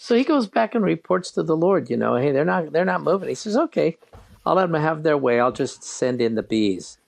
So 0.00 0.16
he 0.16 0.24
goes 0.24 0.48
back 0.48 0.74
and 0.74 0.84
reports 0.84 1.30
to 1.32 1.42
the 1.42 1.56
Lord, 1.56 1.88
you 1.88 1.96
know, 1.96 2.16
hey, 2.16 2.32
they're 2.32 2.44
not 2.44 2.72
they're 2.72 2.84
not 2.84 3.02
moving. 3.02 3.28
He 3.28 3.36
says, 3.36 3.56
okay, 3.56 3.96
I'll 4.44 4.56
let 4.56 4.70
them 4.70 4.80
have 4.80 5.02
their 5.04 5.16
way. 5.16 5.38
I'll 5.38 5.52
just 5.52 5.84
send 5.84 6.20
in 6.20 6.34
the 6.34 6.42
bees. 6.42 6.98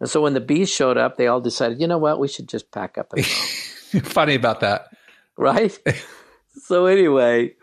And 0.00 0.08
so 0.08 0.22
when 0.22 0.32
the 0.32 0.40
bees 0.40 0.70
showed 0.70 0.96
up, 0.96 1.16
they 1.16 1.26
all 1.26 1.40
decided, 1.40 1.80
you 1.80 1.86
know 1.86 1.98
what, 1.98 2.18
we 2.18 2.28
should 2.28 2.48
just 2.48 2.70
pack 2.70 2.96
up 2.96 3.12
and 3.12 3.22
go. 3.22 3.28
Funny 4.08 4.34
about 4.34 4.60
that, 4.60 4.88
right? 5.36 5.78
so 6.62 6.86
anyway, 6.86 7.54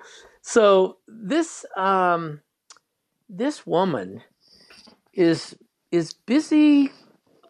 so 0.42 0.98
this 1.08 1.66
um, 1.76 2.42
this 3.28 3.66
woman 3.66 4.22
is 5.14 5.56
is 5.92 6.14
busy 6.14 6.92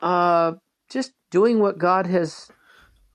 uh, 0.01 0.53
just 0.89 1.13
doing 1.31 1.59
what 1.59 1.77
God 1.77 2.07
has 2.07 2.49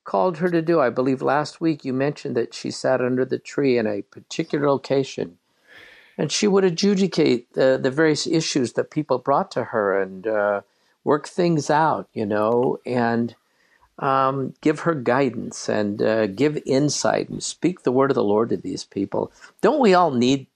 called 0.04 0.38
her 0.38 0.50
to 0.50 0.62
do. 0.62 0.80
I 0.80 0.90
believe 0.90 1.22
last 1.22 1.60
week 1.60 1.84
you 1.84 1.92
mentioned 1.92 2.36
that 2.36 2.54
she 2.54 2.70
sat 2.70 3.00
under 3.00 3.24
the 3.24 3.38
tree 3.38 3.78
in 3.78 3.86
a 3.86 4.02
particular 4.02 4.68
location 4.68 5.38
and 6.18 6.30
she 6.32 6.46
would 6.46 6.64
adjudicate 6.64 7.52
the, 7.54 7.78
the 7.82 7.90
various 7.90 8.26
issues 8.26 8.74
that 8.74 8.90
people 8.90 9.18
brought 9.18 9.50
to 9.52 9.64
her 9.64 10.00
and 10.00 10.26
uh, 10.26 10.60
work 11.04 11.28
things 11.28 11.70
out, 11.70 12.08
you 12.12 12.26
know, 12.26 12.78
and 12.84 13.34
um, 13.98 14.54
give 14.60 14.80
her 14.80 14.94
guidance 14.94 15.68
and 15.68 16.02
uh, 16.02 16.26
give 16.26 16.58
insight 16.66 17.28
and 17.28 17.42
speak 17.42 17.82
the 17.82 17.92
word 17.92 18.10
of 18.10 18.14
the 18.14 18.24
Lord 18.24 18.50
to 18.50 18.56
these 18.56 18.84
people. 18.84 19.32
Don't 19.60 19.80
we 19.80 19.94
all 19.94 20.10
need? 20.10 20.46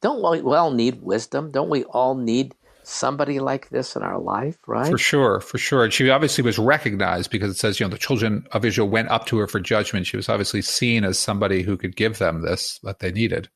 Don't 0.00 0.22
we 0.44 0.54
all 0.54 0.70
need 0.70 1.02
wisdom? 1.02 1.50
Don't 1.50 1.70
we 1.70 1.84
all 1.84 2.14
need 2.14 2.54
somebody 2.86 3.40
like 3.40 3.68
this 3.70 3.96
in 3.96 4.02
our 4.02 4.18
life, 4.18 4.58
right? 4.66 4.90
For 4.90 4.98
sure, 4.98 5.40
for 5.40 5.58
sure. 5.58 5.84
And 5.84 5.92
she 5.92 6.10
obviously 6.10 6.42
was 6.42 6.58
recognized 6.58 7.30
because 7.30 7.50
it 7.50 7.56
says, 7.56 7.80
you 7.80 7.86
know, 7.86 7.90
the 7.90 7.98
children 7.98 8.46
of 8.52 8.64
Israel 8.64 8.88
went 8.88 9.08
up 9.08 9.26
to 9.26 9.38
her 9.38 9.46
for 9.46 9.60
judgment. 9.60 10.06
She 10.06 10.16
was 10.16 10.28
obviously 10.28 10.62
seen 10.62 11.04
as 11.04 11.18
somebody 11.18 11.62
who 11.62 11.76
could 11.76 11.96
give 11.96 12.18
them 12.18 12.42
this 12.42 12.78
that 12.82 13.00
they 13.00 13.12
needed. 13.12 13.48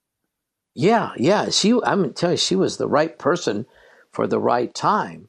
Yeah, 0.75 1.11
yeah. 1.17 1.51
She, 1.51 1.79
I'm 1.85 2.13
telling 2.13 2.35
you, 2.35 2.39
she 2.39 2.57
was 2.57 2.77
the 2.77 2.89
right 2.89 3.19
person 3.19 3.67
for 4.13 4.27
the 4.27 4.39
right 4.39 4.73
time, 4.73 5.29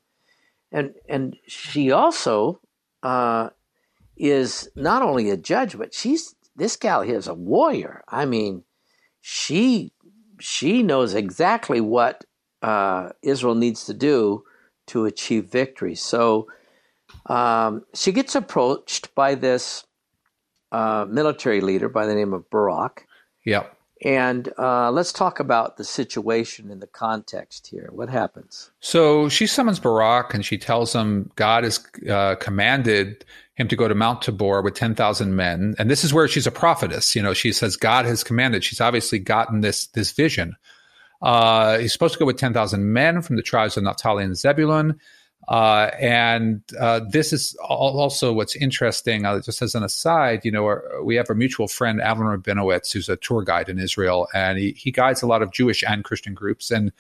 and 0.71 0.93
and 1.07 1.35
she 1.47 1.91
also 1.91 2.61
uh, 3.03 3.49
is 4.15 4.69
not 4.75 5.01
only 5.01 5.29
a 5.29 5.37
judge, 5.37 5.77
but 5.77 5.93
she's 5.93 6.35
this 6.55 6.75
gal 6.75 7.01
here 7.01 7.17
is 7.17 7.27
a 7.27 7.33
warrior. 7.33 8.03
I 8.07 8.25
mean, 8.25 8.63
she 9.21 9.91
she 10.39 10.83
knows 10.83 11.13
exactly 11.13 11.81
what 11.81 12.25
uh, 12.61 13.09
Israel 13.21 13.55
needs 13.55 13.85
to 13.85 13.93
do 13.93 14.43
to 14.87 15.05
achieve 15.05 15.45
victory. 15.45 15.95
So 15.95 16.47
um, 17.27 17.85
she 17.93 18.11
gets 18.11 18.35
approached 18.35 19.13
by 19.15 19.35
this 19.35 19.85
uh, 20.71 21.05
military 21.09 21.61
leader 21.61 21.89
by 21.89 22.05
the 22.05 22.15
name 22.15 22.33
of 22.33 22.49
Barak. 22.49 23.07
Yep. 23.45 23.75
And 24.01 24.51
uh, 24.57 24.91
let's 24.91 25.11
talk 25.11 25.41
about 25.41 25.75
the 25.75 25.83
situation 25.83 26.71
in 26.71 26.79
the 26.79 26.87
context 26.87 27.67
here. 27.67 27.89
What 27.91 28.09
happens? 28.09 28.71
So 28.79 29.27
she 29.27 29.45
summons 29.45 29.79
Barak 29.79 30.33
and 30.33 30.45
she 30.45 30.57
tells 30.57 30.95
him 30.95 31.29
God 31.35 31.65
has 31.65 31.85
uh, 32.09 32.35
commanded 32.35 33.25
him 33.55 33.67
to 33.67 33.75
go 33.75 33.89
to 33.89 33.95
Mount 33.95 34.21
Tabor 34.21 34.61
with 34.61 34.75
10,000 34.75 35.35
men. 35.35 35.75
And 35.77 35.91
this 35.91 36.05
is 36.05 36.13
where 36.13 36.29
she's 36.29 36.47
a 36.47 36.51
prophetess. 36.51 37.13
You 37.13 37.21
know, 37.21 37.33
she 37.33 37.51
says 37.51 37.75
God 37.75 38.05
has 38.05 38.23
commanded. 38.23 38.63
She's 38.63 38.79
obviously 38.79 39.19
gotten 39.19 39.59
this, 39.59 39.87
this 39.87 40.13
vision. 40.13 40.55
Uh, 41.21 41.77
he's 41.79 41.93
supposed 41.93 42.13
to 42.13 42.19
go 42.19 42.25
with 42.25 42.37
10,000 42.37 42.93
men 42.93 43.21
from 43.21 43.35
the 43.35 43.41
tribes 43.41 43.77
of 43.77 43.83
Naphtali 43.83 44.23
and 44.23 44.37
Zebulun. 44.37 44.99
Uh, 45.47 45.89
and 45.99 46.61
uh, 46.79 47.01
this 47.09 47.33
is 47.33 47.55
also 47.67 48.31
what's 48.31 48.55
interesting. 48.55 49.25
Uh, 49.25 49.39
just 49.41 49.61
as 49.61 49.73
an 49.73 49.83
aside, 49.83 50.45
you 50.45 50.51
know, 50.51 50.65
our, 50.65 51.03
we 51.03 51.15
have 51.15 51.29
a 51.29 51.35
mutual 51.35 51.67
friend, 51.67 52.01
Alan 52.01 52.27
Rabinowitz, 52.27 52.91
who's 52.91 53.09
a 53.09 53.15
tour 53.15 53.43
guide 53.43 53.67
in 53.67 53.79
Israel, 53.79 54.27
and 54.33 54.59
he, 54.59 54.71
he 54.71 54.91
guides 54.91 55.23
a 55.23 55.27
lot 55.27 55.41
of 55.41 55.51
Jewish 55.51 55.83
and 55.83 56.03
Christian 56.03 56.35
groups. 56.35 56.69
And 56.69 56.91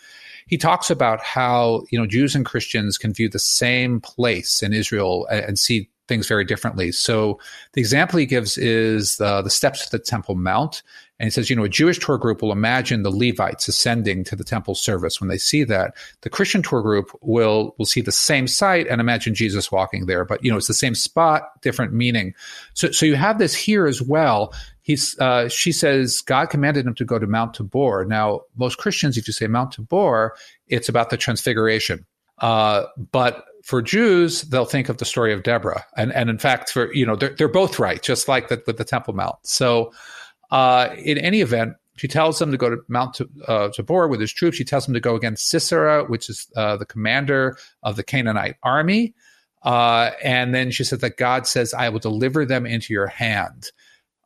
he 0.47 0.57
talks 0.57 0.89
about 0.89 1.21
how 1.21 1.83
you 1.91 1.99
know 1.99 2.07
Jews 2.07 2.33
and 2.33 2.45
Christians 2.45 2.97
can 2.97 3.13
view 3.13 3.29
the 3.29 3.39
same 3.39 4.01
place 4.01 4.63
in 4.63 4.73
Israel 4.73 5.27
and, 5.29 5.45
and 5.45 5.59
see 5.59 5.87
things 6.07 6.27
very 6.27 6.43
differently. 6.43 6.91
So 6.91 7.39
the 7.73 7.81
example 7.81 8.17
he 8.19 8.25
gives 8.25 8.57
is 8.57 9.17
the, 9.17 9.43
the 9.43 9.49
steps 9.49 9.85
to 9.85 9.91
the 9.91 10.03
Temple 10.03 10.35
Mount. 10.35 10.81
And 11.19 11.27
he 11.27 11.31
says, 11.31 11.49
you 11.49 11.55
know, 11.55 11.65
a 11.65 11.69
Jewish 11.69 11.99
tour 11.99 12.17
group 12.17 12.41
will 12.41 12.51
imagine 12.51 13.03
the 13.03 13.11
Levites 13.11 13.67
ascending 13.67 14.23
to 14.25 14.35
the 14.35 14.43
temple 14.43 14.73
service. 14.73 15.19
When 15.19 15.27
they 15.27 15.37
see 15.37 15.63
that, 15.65 15.95
the 16.21 16.29
Christian 16.29 16.63
tour 16.63 16.81
group 16.81 17.11
will 17.21 17.75
will 17.77 17.85
see 17.85 18.01
the 18.01 18.11
same 18.11 18.47
site 18.47 18.87
and 18.87 19.01
imagine 19.01 19.35
Jesus 19.35 19.71
walking 19.71 20.05
there. 20.05 20.23
But 20.23 20.43
you 20.43 20.49
know, 20.49 20.57
it's 20.57 20.67
the 20.67 20.73
same 20.73 20.95
spot, 20.95 21.61
different 21.61 21.93
meaning. 21.93 22.33
So, 22.73 22.91
so 22.91 23.05
you 23.05 23.15
have 23.15 23.37
this 23.37 23.53
here 23.53 23.85
as 23.85 24.01
well. 24.01 24.53
He's, 24.81 25.19
uh, 25.19 25.49
she 25.49 25.71
says, 25.71 26.21
God 26.21 26.49
commanded 26.49 26.87
him 26.87 26.95
to 26.95 27.05
go 27.05 27.19
to 27.19 27.27
Mount 27.27 27.53
Tabor. 27.53 28.05
Now, 28.05 28.41
most 28.57 28.79
Christians, 28.79 29.17
if 29.17 29.27
you 29.27 29.33
say 29.33 29.45
Mount 29.45 29.73
Tabor, 29.73 30.35
it's 30.67 30.89
about 30.89 31.11
the 31.11 31.17
Transfiguration. 31.17 32.07
Uh, 32.39 32.85
but 33.11 33.45
for 33.63 33.81
Jews, 33.81 34.43
they'll 34.43 34.65
think 34.65 34.89
of 34.89 34.97
the 34.97 35.05
story 35.05 35.33
of 35.33 35.43
Deborah, 35.43 35.85
and 35.95 36.13
and 36.13 36.29
in 36.29 36.39
fact, 36.39 36.71
for 36.71 36.93
you 36.93 37.05
know, 37.05 37.15
they're 37.15 37.35
they're 37.35 37.47
both 37.47 37.77
right, 37.77 38.01
just 38.01 38.27
like 38.27 38.47
that 38.47 38.65
with 38.65 38.77
the 38.77 38.85
Temple 38.85 39.13
Mount. 39.13 39.35
So, 39.43 39.91
uh, 40.51 40.89
in 40.97 41.17
any 41.17 41.41
event, 41.41 41.73
she 41.97 42.07
tells 42.07 42.41
him 42.41 42.51
to 42.51 42.57
go 42.57 42.69
to 42.69 42.77
Mount 42.87 43.19
uh, 43.47 43.69
Tabor 43.69 44.07
with 44.07 44.21
his 44.21 44.31
troops. 44.31 44.57
She 44.57 44.63
tells 44.63 44.87
him 44.87 44.93
to 44.93 44.99
go 44.99 45.15
against 45.15 45.49
Sisera, 45.49 46.05
which 46.05 46.29
is 46.29 46.47
uh, 46.55 46.77
the 46.77 46.85
commander 46.85 47.57
of 47.83 47.95
the 47.95 48.03
Canaanite 48.03 48.55
army. 48.63 49.13
Uh, 49.63 50.11
and 50.23 50.55
then 50.55 50.71
she 50.71 50.85
says 50.85 50.99
that 50.99 51.17
God 51.17 51.45
says, 51.45 51.73
"I 51.73 51.89
will 51.89 51.99
deliver 51.99 52.45
them 52.45 52.65
into 52.65 52.93
your 52.93 53.07
hand." 53.07 53.71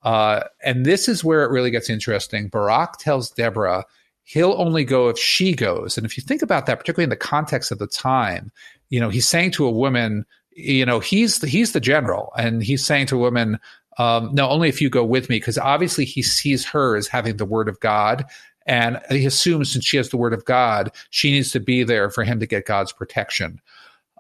And 0.04 0.86
this 0.86 1.08
is 1.08 1.24
where 1.24 1.44
it 1.44 1.52
really 1.52 1.72
gets 1.72 1.90
interesting. 1.90 2.50
Barak 2.50 2.98
tells 3.00 3.32
Deborah 3.32 3.86
he'll 4.24 4.56
only 4.58 4.86
go 4.86 5.10
if 5.10 5.20
she 5.20 5.54
goes. 5.54 5.98
And 5.98 6.06
if 6.06 6.18
you 6.18 6.24
think 6.24 6.42
about 6.42 6.66
that, 6.66 6.80
particularly 6.80 7.04
in 7.04 7.10
the 7.10 7.16
context 7.16 7.72
of 7.72 7.80
the 7.80 7.88
time, 7.88 8.52
you 8.90 9.00
know, 9.00 9.10
he's 9.10 9.28
saying 9.28 9.52
to 9.52 9.66
a 9.66 9.72
woman, 9.72 10.26
you 10.56 10.86
know, 10.86 11.00
he's 11.00 11.40
the, 11.40 11.48
he's 11.48 11.74
the 11.74 11.80
general, 11.80 12.32
and 12.38 12.64
he's 12.64 12.86
saying 12.86 13.08
to 13.08 13.16
a 13.16 13.20
woman, 13.20 13.60
um, 13.98 14.32
no, 14.34 14.50
only 14.50 14.70
if 14.70 14.82
you 14.82 14.90
go 14.90 15.04
with 15.04 15.30
me, 15.30 15.38
because 15.38 15.58
obviously 15.58 16.06
he 16.06 16.22
sees 16.22 16.66
her 16.66 16.96
as 16.96 17.08
having 17.08 17.38
the 17.38 17.46
word 17.46 17.70
of 17.70 17.80
God. 17.80 18.26
And 18.66 19.00
he 19.10 19.26
assumes 19.26 19.72
since 19.72 19.86
she 19.86 19.98
has 19.98 20.10
the 20.10 20.18
word 20.18 20.34
of 20.34 20.46
God, 20.46 20.92
she 21.10 21.32
needs 21.32 21.52
to 21.52 21.60
be 21.60 21.84
there 21.84 22.10
for 22.10 22.24
him 22.24 22.40
to 22.40 22.48
get 22.48 22.66
God's 22.66 22.94
protection. 22.94 23.60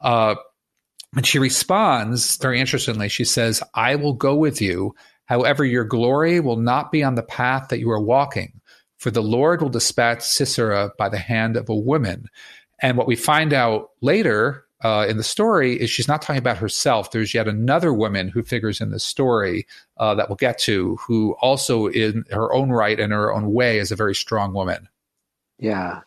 Uh, 0.01 0.35
and 1.15 1.25
she 1.25 1.39
responds 1.39 2.37
very 2.37 2.59
interestingly. 2.59 3.07
She 3.07 3.23
says, 3.23 3.63
I 3.73 3.95
will 3.95 4.13
go 4.13 4.35
with 4.35 4.61
you. 4.61 4.95
However, 5.25 5.63
your 5.63 5.85
glory 5.85 6.39
will 6.39 6.57
not 6.57 6.91
be 6.91 7.03
on 7.03 7.15
the 7.15 7.23
path 7.23 7.69
that 7.69 7.79
you 7.79 7.89
are 7.91 8.01
walking, 8.01 8.59
for 8.97 9.11
the 9.11 9.21
Lord 9.21 9.61
will 9.61 9.69
dispatch 9.69 10.21
Sisera 10.21 10.91
by 10.97 11.09
the 11.09 11.17
hand 11.17 11.55
of 11.55 11.69
a 11.69 11.75
woman. 11.75 12.27
And 12.81 12.97
what 12.97 13.07
we 13.07 13.15
find 13.15 13.53
out 13.53 13.91
later 14.01 14.65
uh, 14.83 15.05
in 15.07 15.17
the 15.17 15.23
story 15.23 15.79
is 15.79 15.89
she's 15.89 16.07
not 16.07 16.21
talking 16.21 16.39
about 16.39 16.57
herself. 16.57 17.11
There's 17.11 17.33
yet 17.33 17.47
another 17.47 17.93
woman 17.93 18.27
who 18.27 18.43
figures 18.43 18.81
in 18.81 18.91
the 18.91 18.99
story 18.99 19.65
uh, 19.97 20.13
that 20.15 20.29
we'll 20.29 20.35
get 20.35 20.59
to, 20.59 20.97
who 20.97 21.35
also, 21.41 21.87
in 21.87 22.25
her 22.31 22.53
own 22.53 22.69
right 22.69 22.99
and 22.99 23.13
her 23.13 23.33
own 23.33 23.53
way, 23.53 23.79
is 23.79 23.91
a 23.91 23.95
very 23.95 24.15
strong 24.15 24.53
woman. 24.53 24.89
Yeah, 25.59 26.01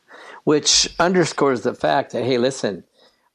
which 0.45 0.89
underscores 0.99 1.63
the 1.63 1.75
fact 1.75 2.13
that 2.13 2.25
hey, 2.25 2.39
listen, 2.39 2.85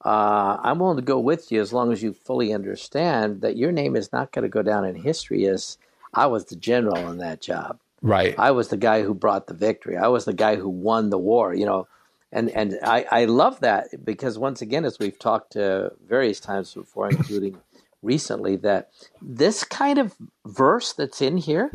uh, 0.06 0.58
I'm 0.62 0.80
willing 0.80 0.98
to 0.98 1.04
go 1.04 1.20
with 1.20 1.52
you 1.52 1.62
as 1.62 1.74
long 1.74 1.92
as 1.92 2.02
you 2.04 2.14
fully 2.14 2.54
understand 2.54 3.42
that 3.42 3.58
your 3.58 3.72
name 3.72 3.96
is 3.96 4.12
not 4.12 4.32
going 4.32 4.44
to 4.44 4.50
go 4.50 4.62
down 4.62 4.86
in 4.86 4.96
history 4.96 5.46
as 5.46 5.78
I 6.14 6.28
was 6.28 6.46
the 6.46 6.56
general 6.56 7.10
in 7.10 7.18
that 7.18 7.42
job. 7.42 7.80
Right. 8.02 8.34
I 8.38 8.52
was 8.52 8.70
the 8.70 8.78
guy 8.78 9.04
who 9.04 9.14
brought 9.14 9.48
the 9.48 9.54
victory. 9.54 9.98
I 9.98 10.08
was 10.08 10.26
the 10.26 10.34
guy 10.34 10.56
who 10.56 10.70
won 10.70 11.12
the 11.12 11.20
war. 11.20 11.54
You 11.54 11.66
know, 11.66 11.88
and 12.32 12.50
and 12.50 12.80
I, 12.84 13.06
I 13.12 13.26
love 13.26 13.60
that 13.60 14.06
because 14.06 14.38
once 14.38 14.62
again, 14.62 14.86
as 14.86 15.00
we've 15.00 15.20
talked 15.20 15.56
uh, 15.56 15.90
various 16.08 16.40
times 16.40 16.74
before, 16.74 17.10
including 17.10 17.58
recently, 18.02 18.56
that 18.58 18.90
this 19.22 19.64
kind 19.64 19.98
of 19.98 20.16
verse 20.46 20.94
that's 20.94 21.22
in 21.22 21.38
here 21.38 21.72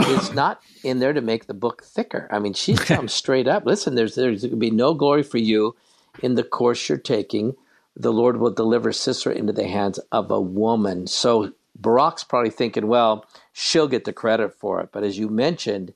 is 0.00 0.32
not 0.32 0.60
in 0.84 1.00
there 1.00 1.12
to 1.12 1.20
make 1.20 1.46
the 1.46 1.54
book 1.54 1.82
thicker. 1.84 2.28
I 2.30 2.38
mean, 2.38 2.54
she's 2.54 2.80
come 2.80 3.08
straight 3.20 3.48
up. 3.48 3.66
Listen, 3.66 3.94
there's 3.94 4.14
there's 4.14 4.42
going 4.42 4.50
to 4.52 4.56
be 4.56 4.70
no 4.70 4.94
glory 4.94 5.22
for 5.22 5.38
you 5.38 5.76
in 6.22 6.34
the 6.34 6.44
course 6.44 6.88
you're 6.88 6.98
taking. 6.98 7.54
The 7.96 8.12
Lord 8.12 8.38
will 8.38 8.52
deliver 8.52 8.92
Sisera 8.92 9.34
into 9.34 9.52
the 9.52 9.66
hands 9.66 9.98
of 10.12 10.30
a 10.30 10.40
woman. 10.40 11.06
So 11.06 11.52
Barak's 11.78 12.24
probably 12.24 12.50
thinking, 12.50 12.86
well, 12.86 13.26
she'll 13.52 13.88
get 13.88 14.04
the 14.04 14.12
credit 14.12 14.54
for 14.54 14.80
it. 14.80 14.90
But 14.92 15.02
as 15.02 15.18
you 15.18 15.28
mentioned, 15.28 15.94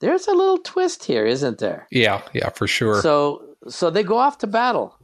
there's 0.00 0.26
a 0.26 0.32
little 0.32 0.58
twist 0.58 1.04
here, 1.04 1.26
isn't 1.26 1.58
there? 1.58 1.86
Yeah, 1.90 2.22
yeah, 2.32 2.50
for 2.50 2.66
sure. 2.66 3.00
So, 3.02 3.56
so 3.68 3.90
they 3.90 4.02
go 4.02 4.18
off 4.18 4.38
to 4.38 4.46
battle, 4.46 4.96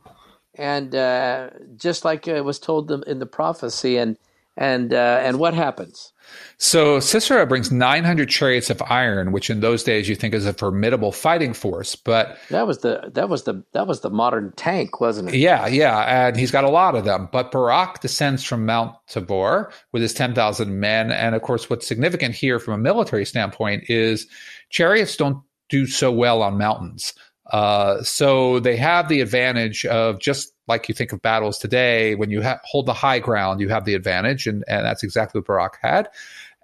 and 0.54 0.94
uh, 0.94 1.50
just 1.76 2.04
like 2.04 2.28
it 2.28 2.44
was 2.44 2.58
told 2.58 2.88
them 2.88 3.02
in 3.06 3.18
the 3.18 3.26
prophecy, 3.26 3.96
and 3.96 4.18
and 4.56 4.92
uh, 4.92 5.20
and 5.22 5.38
what 5.38 5.54
happens? 5.54 6.12
So 6.58 7.00
Sisera 7.00 7.46
brings 7.46 7.72
900 7.72 8.28
chariots 8.28 8.70
of 8.70 8.80
iron, 8.82 9.32
which 9.32 9.50
in 9.50 9.60
those 9.60 9.82
days 9.82 10.08
you 10.08 10.14
think 10.14 10.34
is 10.34 10.46
a 10.46 10.52
formidable 10.52 11.10
fighting 11.10 11.52
force. 11.52 11.96
But 11.96 12.38
that 12.50 12.66
was 12.66 12.78
the 12.78 13.10
that 13.14 13.28
was 13.28 13.44
the 13.44 13.64
that 13.72 13.86
was 13.86 14.00
the 14.00 14.10
modern 14.10 14.52
tank, 14.56 15.00
wasn't 15.00 15.30
it? 15.30 15.34
Yeah, 15.34 15.66
yeah, 15.66 16.26
and 16.26 16.36
he's 16.36 16.50
got 16.50 16.64
a 16.64 16.70
lot 16.70 16.94
of 16.94 17.04
them. 17.04 17.28
But 17.32 17.50
Barak 17.50 18.00
descends 18.00 18.44
from 18.44 18.66
Mount 18.66 18.94
Tabor 19.08 19.72
with 19.92 20.02
his 20.02 20.14
10,000 20.14 20.78
men, 20.78 21.10
and 21.10 21.34
of 21.34 21.42
course, 21.42 21.68
what's 21.68 21.86
significant 21.86 22.34
here 22.34 22.58
from 22.58 22.74
a 22.74 22.78
military 22.78 23.24
standpoint 23.24 23.84
is 23.88 24.26
chariots 24.72 25.16
don't 25.16 25.40
do 25.68 25.86
so 25.86 26.10
well 26.10 26.42
on 26.42 26.58
mountains. 26.58 27.14
Uh, 27.52 28.02
so 28.02 28.58
they 28.60 28.76
have 28.76 29.08
the 29.08 29.20
advantage 29.20 29.86
of 29.86 30.18
just 30.18 30.52
like 30.68 30.88
you 30.88 30.94
think 30.94 31.12
of 31.12 31.20
battles 31.22 31.58
today, 31.58 32.14
when 32.14 32.30
you 32.30 32.42
ha- 32.42 32.60
hold 32.64 32.86
the 32.86 32.94
high 32.94 33.18
ground, 33.18 33.60
you 33.60 33.68
have 33.68 33.84
the 33.84 33.94
advantage, 33.94 34.46
and, 34.46 34.64
and 34.68 34.84
that's 34.84 35.02
exactly 35.02 35.38
what 35.38 35.46
Barak 35.46 35.78
had. 35.82 36.08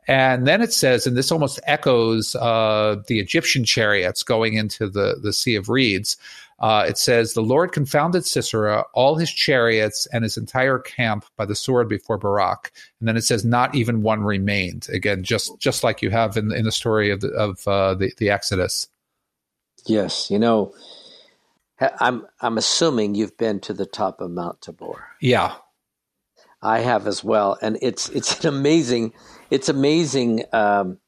And 0.07 0.47
then 0.47 0.62
it 0.62 0.73
says, 0.73 1.07
and 1.07 1.17
this 1.17 1.31
almost 1.31 1.61
echoes 1.65 2.35
uh, 2.37 2.97
the 3.09 3.21
Egyptian 3.21 3.65
chariots 3.65 4.23
going 4.23 4.55
into 4.55 4.88
the, 4.88 5.17
the 5.23 5.35
Sea 5.35 5.57
of 5.57 5.69
Reeds. 5.69 6.17
Uh, 6.61 6.85
it 6.88 6.99
says, 6.99 7.35
The 7.35 7.43
Lord 7.43 7.73
confounded 7.73 8.27
Sisera, 8.27 8.85
all 8.93 9.17
his 9.17 9.31
chariots, 9.31 10.07
and 10.12 10.25
his 10.25 10.37
entire 10.37 10.79
camp 10.79 11.25
by 11.37 11.47
the 11.47 11.55
sword 11.55 11.88
before 11.88 12.19
Barak. 12.19 12.73
And 12.99 13.09
then 13.09 13.17
it 13.17 13.23
says, 13.25 13.45
Not 13.45 13.75
even 13.75 14.03
one 14.03 14.23
remained. 14.23 14.88
Again, 14.93 15.23
just 15.23 15.59
just 15.61 15.85
like 15.85 16.03
you 16.03 16.11
have 16.11 16.37
in, 16.37 16.53
in 16.53 16.65
the 16.65 16.73
story 16.73 17.11
of 17.11 17.21
the, 17.21 17.29
of 17.29 17.67
uh, 17.69 17.95
the, 17.95 18.12
the 18.19 18.31
Exodus. 18.31 18.88
Yes, 19.87 20.31
you 20.31 20.38
know, 20.38 20.75
I'm 21.81 22.27
I'm 22.41 22.59
assuming 22.59 23.15
you've 23.15 23.38
been 23.38 23.61
to 23.61 23.73
the 23.73 23.87
top 23.87 24.21
of 24.21 24.31
Mount 24.31 24.61
Tabor. 24.61 25.07
Yeah, 25.21 25.55
I 26.61 26.81
have 26.81 27.07
as 27.07 27.23
well, 27.23 27.57
and 27.62 27.79
it's 27.81 28.09
it's 28.09 28.45
an 28.45 28.49
amazing 28.49 29.12
it's 29.50 29.69
amazing 29.69 30.45
um, 30.53 30.99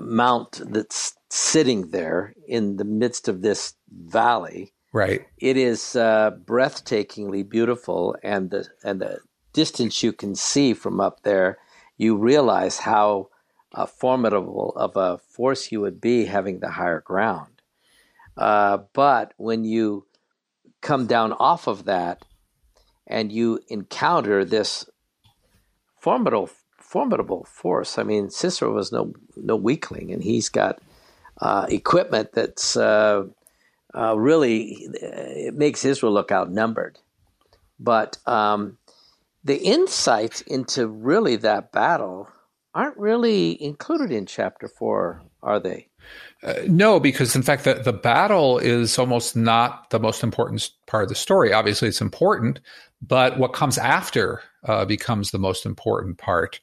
mount 0.00 0.60
that's 0.64 1.14
sitting 1.30 1.90
there 1.90 2.34
in 2.46 2.76
the 2.76 2.84
midst 2.84 3.28
of 3.28 3.42
this 3.42 3.74
valley. 3.90 4.72
Right. 4.92 5.26
It 5.38 5.56
is 5.56 5.96
uh, 5.96 6.32
breathtakingly 6.44 7.48
beautiful, 7.48 8.16
and 8.22 8.50
the 8.50 8.68
and 8.82 9.00
the 9.00 9.20
distance 9.52 10.02
you 10.02 10.12
can 10.12 10.34
see 10.34 10.72
from 10.72 11.00
up 11.00 11.22
there, 11.22 11.58
you 11.96 12.16
realize 12.16 12.78
how 12.78 13.28
uh, 13.74 13.86
formidable 13.86 14.72
of 14.76 14.96
a 14.96 15.18
force 15.18 15.70
you 15.70 15.80
would 15.80 16.00
be 16.00 16.24
having 16.24 16.60
the 16.60 16.70
higher 16.70 17.00
ground. 17.00 17.60
Uh, 18.36 18.78
but 18.92 19.34
when 19.36 19.64
you 19.64 20.06
come 20.80 21.06
down 21.06 21.32
off 21.32 21.66
of 21.66 21.84
that, 21.84 22.24
and 23.06 23.32
you 23.32 23.60
encounter 23.68 24.44
this 24.44 24.86
formidable 25.98 26.50
formidable 26.78 27.44
force. 27.44 27.98
I 27.98 28.02
mean, 28.02 28.30
Sisera 28.30 28.70
was 28.70 28.92
no 28.92 29.12
no 29.36 29.56
weakling, 29.56 30.12
and 30.12 30.22
he's 30.22 30.48
got 30.48 30.80
uh, 31.40 31.66
equipment 31.68 32.32
that's 32.32 32.76
uh, 32.76 33.24
uh, 33.94 34.18
really 34.18 34.88
it 35.00 35.54
makes 35.54 35.84
Israel 35.84 36.12
look 36.12 36.30
outnumbered. 36.32 36.98
But 37.80 38.18
um, 38.26 38.78
the 39.44 39.56
insights 39.56 40.40
into 40.42 40.88
really 40.88 41.36
that 41.36 41.72
battle 41.72 42.28
aren't 42.74 42.98
really 42.98 43.60
included 43.62 44.12
in 44.12 44.26
chapter 44.26 44.68
four, 44.68 45.22
are 45.42 45.60
they? 45.60 45.88
Uh, 46.42 46.54
no, 46.66 47.00
because 47.00 47.34
in 47.34 47.42
fact, 47.42 47.64
the, 47.64 47.74
the 47.74 47.92
battle 47.92 48.58
is 48.58 48.98
almost 48.98 49.36
not 49.36 49.90
the 49.90 49.98
most 49.98 50.22
important 50.22 50.70
part 50.86 51.02
of 51.02 51.08
the 51.08 51.14
story. 51.14 51.52
Obviously, 51.52 51.88
it's 51.88 52.00
important, 52.00 52.60
but 53.02 53.38
what 53.38 53.52
comes 53.52 53.78
after 53.78 54.42
uh, 54.64 54.84
becomes 54.84 55.30
the 55.30 55.38
most 55.38 55.66
important 55.66 56.18
part. 56.18 56.60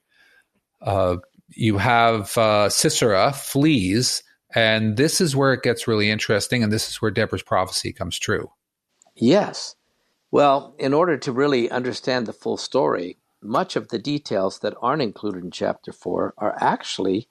Uh, 0.81 1.17
you 1.49 1.77
have 1.77 2.37
uh, 2.37 2.69
Sisera 2.69 3.33
flees, 3.33 4.23
and 4.55 4.97
this 4.97 5.21
is 5.21 5.35
where 5.35 5.53
it 5.53 5.63
gets 5.63 5.87
really 5.87 6.09
interesting, 6.09 6.63
and 6.63 6.71
this 6.71 6.89
is 6.89 7.01
where 7.01 7.11
Deborah's 7.11 7.43
prophecy 7.43 7.93
comes 7.93 8.17
true. 8.17 8.51
Yes. 9.15 9.75
Well, 10.31 10.75
in 10.79 10.93
order 10.93 11.17
to 11.17 11.31
really 11.31 11.69
understand 11.69 12.25
the 12.25 12.33
full 12.33 12.57
story, 12.57 13.17
much 13.41 13.75
of 13.75 13.89
the 13.89 13.99
details 13.99 14.59
that 14.59 14.75
aren't 14.81 15.01
included 15.01 15.43
in 15.43 15.51
chapter 15.51 15.91
four 15.91 16.33
are 16.37 16.57
actually 16.59 17.27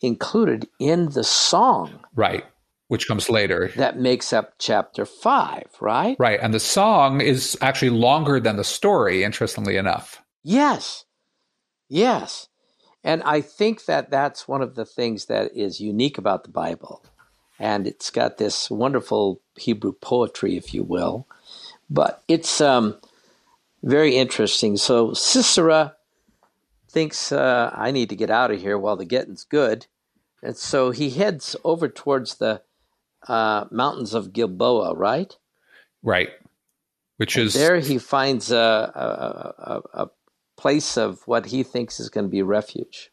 included 0.00 0.68
in 0.78 1.10
the 1.10 1.24
song. 1.24 2.00
Right 2.14 2.44
which 2.88 3.08
comes 3.08 3.30
later. 3.30 3.72
That 3.76 3.98
makes 3.98 4.32
up 4.32 4.54
chapter 4.58 5.04
five, 5.04 5.64
right? 5.80 6.16
Right. 6.18 6.38
And 6.40 6.52
the 6.52 6.60
song 6.60 7.20
is 7.20 7.56
actually 7.60 7.90
longer 7.90 8.38
than 8.38 8.56
the 8.56 8.64
story, 8.64 9.24
interestingly 9.24 9.76
enough. 9.76 10.22
Yes. 10.42 11.04
Yes. 11.88 12.48
And 13.04 13.22
I 13.24 13.42
think 13.42 13.84
that 13.84 14.10
that's 14.10 14.48
one 14.48 14.62
of 14.62 14.74
the 14.74 14.86
things 14.86 15.26
that 15.26 15.54
is 15.54 15.80
unique 15.80 16.16
about 16.16 16.42
the 16.42 16.50
Bible. 16.50 17.04
And 17.58 17.86
it's 17.86 18.10
got 18.10 18.38
this 18.38 18.70
wonderful 18.70 19.40
Hebrew 19.56 19.92
poetry, 19.92 20.56
if 20.56 20.72
you 20.72 20.82
will. 20.82 21.26
But 21.90 22.22
it's 22.26 22.62
um, 22.62 22.96
very 23.82 24.16
interesting. 24.16 24.78
So 24.78 25.12
Sisera 25.12 25.94
thinks, 26.88 27.30
uh, 27.30 27.70
I 27.74 27.90
need 27.90 28.08
to 28.08 28.16
get 28.16 28.30
out 28.30 28.50
of 28.50 28.60
here 28.60 28.78
while 28.78 28.96
the 28.96 29.04
getting's 29.04 29.44
good. 29.44 29.86
And 30.42 30.56
so 30.56 30.90
he 30.90 31.10
heads 31.10 31.54
over 31.62 31.88
towards 31.88 32.36
the 32.36 32.62
uh, 33.28 33.66
mountains 33.70 34.14
of 34.14 34.32
Gilboa, 34.32 34.94
right? 34.94 35.36
Right. 36.02 36.30
Which 37.18 37.36
and 37.36 37.46
is 37.46 37.54
there 37.54 37.78
he 37.78 37.98
finds 37.98 38.50
a, 38.50 38.56
a, 38.56 39.80
a, 39.94 40.02
a 40.04 40.10
place 40.64 40.96
of 40.96 41.20
what 41.26 41.44
he 41.44 41.62
thinks 41.62 42.00
is 42.00 42.08
going 42.08 42.24
to 42.24 42.30
be 42.30 42.40
refuge. 42.40 43.10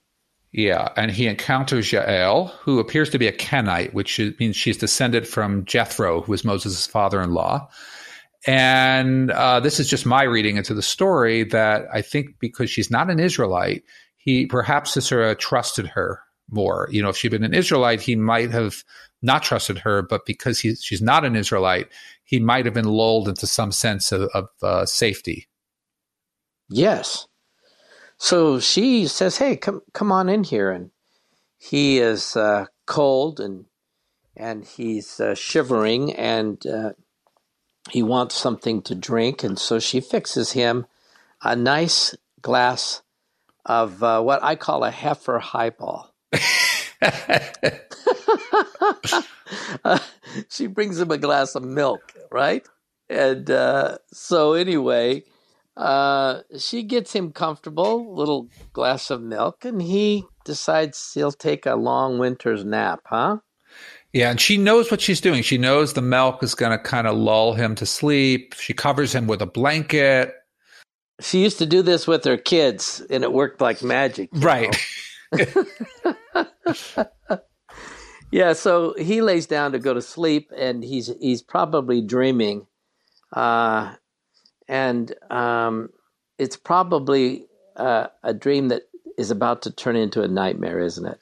Yeah, 0.54 0.88
and 0.96 1.12
he 1.12 1.28
encounters 1.28 1.92
Jael, 1.92 2.46
who 2.62 2.80
appears 2.80 3.10
to 3.10 3.20
be 3.20 3.28
a 3.28 3.34
Kenite, 3.34 3.94
which 3.94 4.22
means 4.40 4.56
she's 4.56 4.78
descended 4.78 5.28
from 5.28 5.66
Jethro, 5.66 6.22
who 6.22 6.32
was 6.32 6.46
Moses' 6.46 6.88
father-in-law. 6.88 7.68
And 8.48 9.32
uh, 9.32 9.60
this 9.60 9.82
is 9.82 9.90
just 9.90 10.06
my 10.06 10.24
reading 10.24 10.56
into 10.56 10.74
the 10.74 10.82
story 10.82 11.44
that 11.44 11.88
I 11.94 12.02
think 12.02 12.40
because 12.40 12.70
she's 12.70 12.90
not 12.90 13.10
an 13.10 13.20
Israelite, 13.20 13.84
he 14.16 14.46
perhaps 14.46 14.94
Sisera 14.94 15.36
trusted 15.36 15.88
her 15.88 16.22
more. 16.50 16.88
You 16.90 17.04
know, 17.04 17.10
if 17.10 17.18
she'd 17.18 17.32
been 17.32 17.44
an 17.44 17.54
Israelite, 17.54 18.00
he 18.00 18.16
might 18.16 18.52
have 18.52 18.86
not 19.22 19.44
trusted 19.44 19.78
her, 19.80 20.02
but 20.02 20.26
because 20.26 20.58
he, 20.58 20.76
she's 20.76 21.02
not 21.02 21.26
an 21.26 21.36
Israelite, 21.36 21.90
he 22.24 22.40
might 22.40 22.64
have 22.64 22.74
been 22.74 22.88
lulled 22.88 23.28
into 23.28 23.46
some 23.46 23.74
sense 23.74 24.14
of, 24.14 24.22
of 24.34 24.48
uh, 24.64 24.86
safety. 24.86 25.50
Yes. 26.70 27.28
So 28.24 28.60
she 28.60 29.08
says, 29.08 29.40
"Hey, 29.40 29.58
come 29.58 29.82
come 29.94 30.12
on 30.12 30.30
in 30.30 30.44
here," 30.44 30.70
and 30.70 30.92
he 31.58 31.98
is 31.98 32.36
uh, 32.36 32.68
cold 32.86 33.40
and 33.40 33.66
and 34.38 34.64
he's 34.64 35.20
uh, 35.20 35.34
shivering 35.34 36.14
and 36.14 36.64
uh, 36.68 36.92
he 37.90 38.04
wants 38.04 38.36
something 38.36 38.84
to 38.84 38.94
drink, 38.94 39.44
and 39.44 39.58
so 39.58 39.80
she 39.80 40.00
fixes 40.00 40.52
him 40.52 40.86
a 41.42 41.56
nice 41.56 42.16
glass 42.44 43.02
of 43.66 44.04
uh, 44.04 44.22
what 44.22 44.44
I 44.44 44.56
call 44.56 44.84
a 44.84 44.92
heifer 44.92 45.40
highball. 45.40 46.14
she 50.48 50.68
brings 50.68 51.00
him 51.00 51.10
a 51.10 51.18
glass 51.18 51.56
of 51.56 51.64
milk, 51.64 52.14
right? 52.30 52.68
And 53.10 53.50
uh, 53.50 53.98
so, 54.14 54.54
anyway, 54.54 55.24
uh, 55.78 56.42
she 56.58 56.84
gets 56.84 57.14
him 57.14 57.32
comfortable, 57.32 58.14
little 58.16 58.50
glass 58.74 59.10
of 59.10 59.22
milk, 59.22 59.66
and 59.66 59.82
he 59.82 60.26
decides 60.46 61.14
he'll 61.14 61.32
take 61.32 61.66
a 61.66 61.76
long 61.76 62.20
winter's 62.20 62.66
nap, 62.66 63.02
huh? 63.06 63.38
Yeah, 64.14 64.30
and 64.30 64.42
she 64.42 64.58
knows 64.58 64.92
what 64.92 65.00
she's 65.00 65.22
doing. 65.22 65.42
She 65.42 65.58
knows 65.58 65.94
the 65.94 66.02
milk 66.02 66.44
is 66.44 66.54
going 66.54 66.74
to 66.74 66.78
kind 66.78 67.08
of 67.08 67.16
lull 67.16 67.54
him 67.54 67.76
to 67.76 67.86
sleep. 67.86 68.54
She 68.58 68.74
covers 68.74 69.16
him 69.16 69.28
with 69.28 69.42
a 69.42 69.46
blanket. 69.46 70.34
She 71.22 71.42
used 71.42 71.60
to 71.60 71.66
do 71.66 71.82
this 71.82 72.08
with 72.08 72.26
her 72.26 72.36
kids, 72.38 73.02
and 73.10 73.24
it 73.24 73.32
worked 73.32 73.62
like 73.62 73.82
magic. 73.82 74.30
Right. 74.34 74.76
yeah, 78.32 78.52
so 78.54 78.94
he 78.98 79.22
lays 79.22 79.48
down 79.48 79.72
to 79.72 79.80
go 79.80 79.94
to 79.94 80.02
sleep, 80.02 80.52
and 80.58 80.84
he's 80.84 81.10
he's 81.22 81.42
probably 81.42 82.02
dreaming, 82.02 82.68
uh, 83.32 83.96
and 84.72 85.14
um, 85.30 85.90
it's 86.40 86.56
probably 86.56 87.46
uh, 87.76 88.08
a 88.24 88.34
dream 88.34 88.70
that 88.70 88.84
is 89.18 89.30
about 89.30 89.62
to 89.64 89.72
turn 89.72 89.98
into 89.98 90.24
a 90.24 90.28
nightmare, 90.28 90.80
isn't 90.80 91.06
it? 91.06 91.22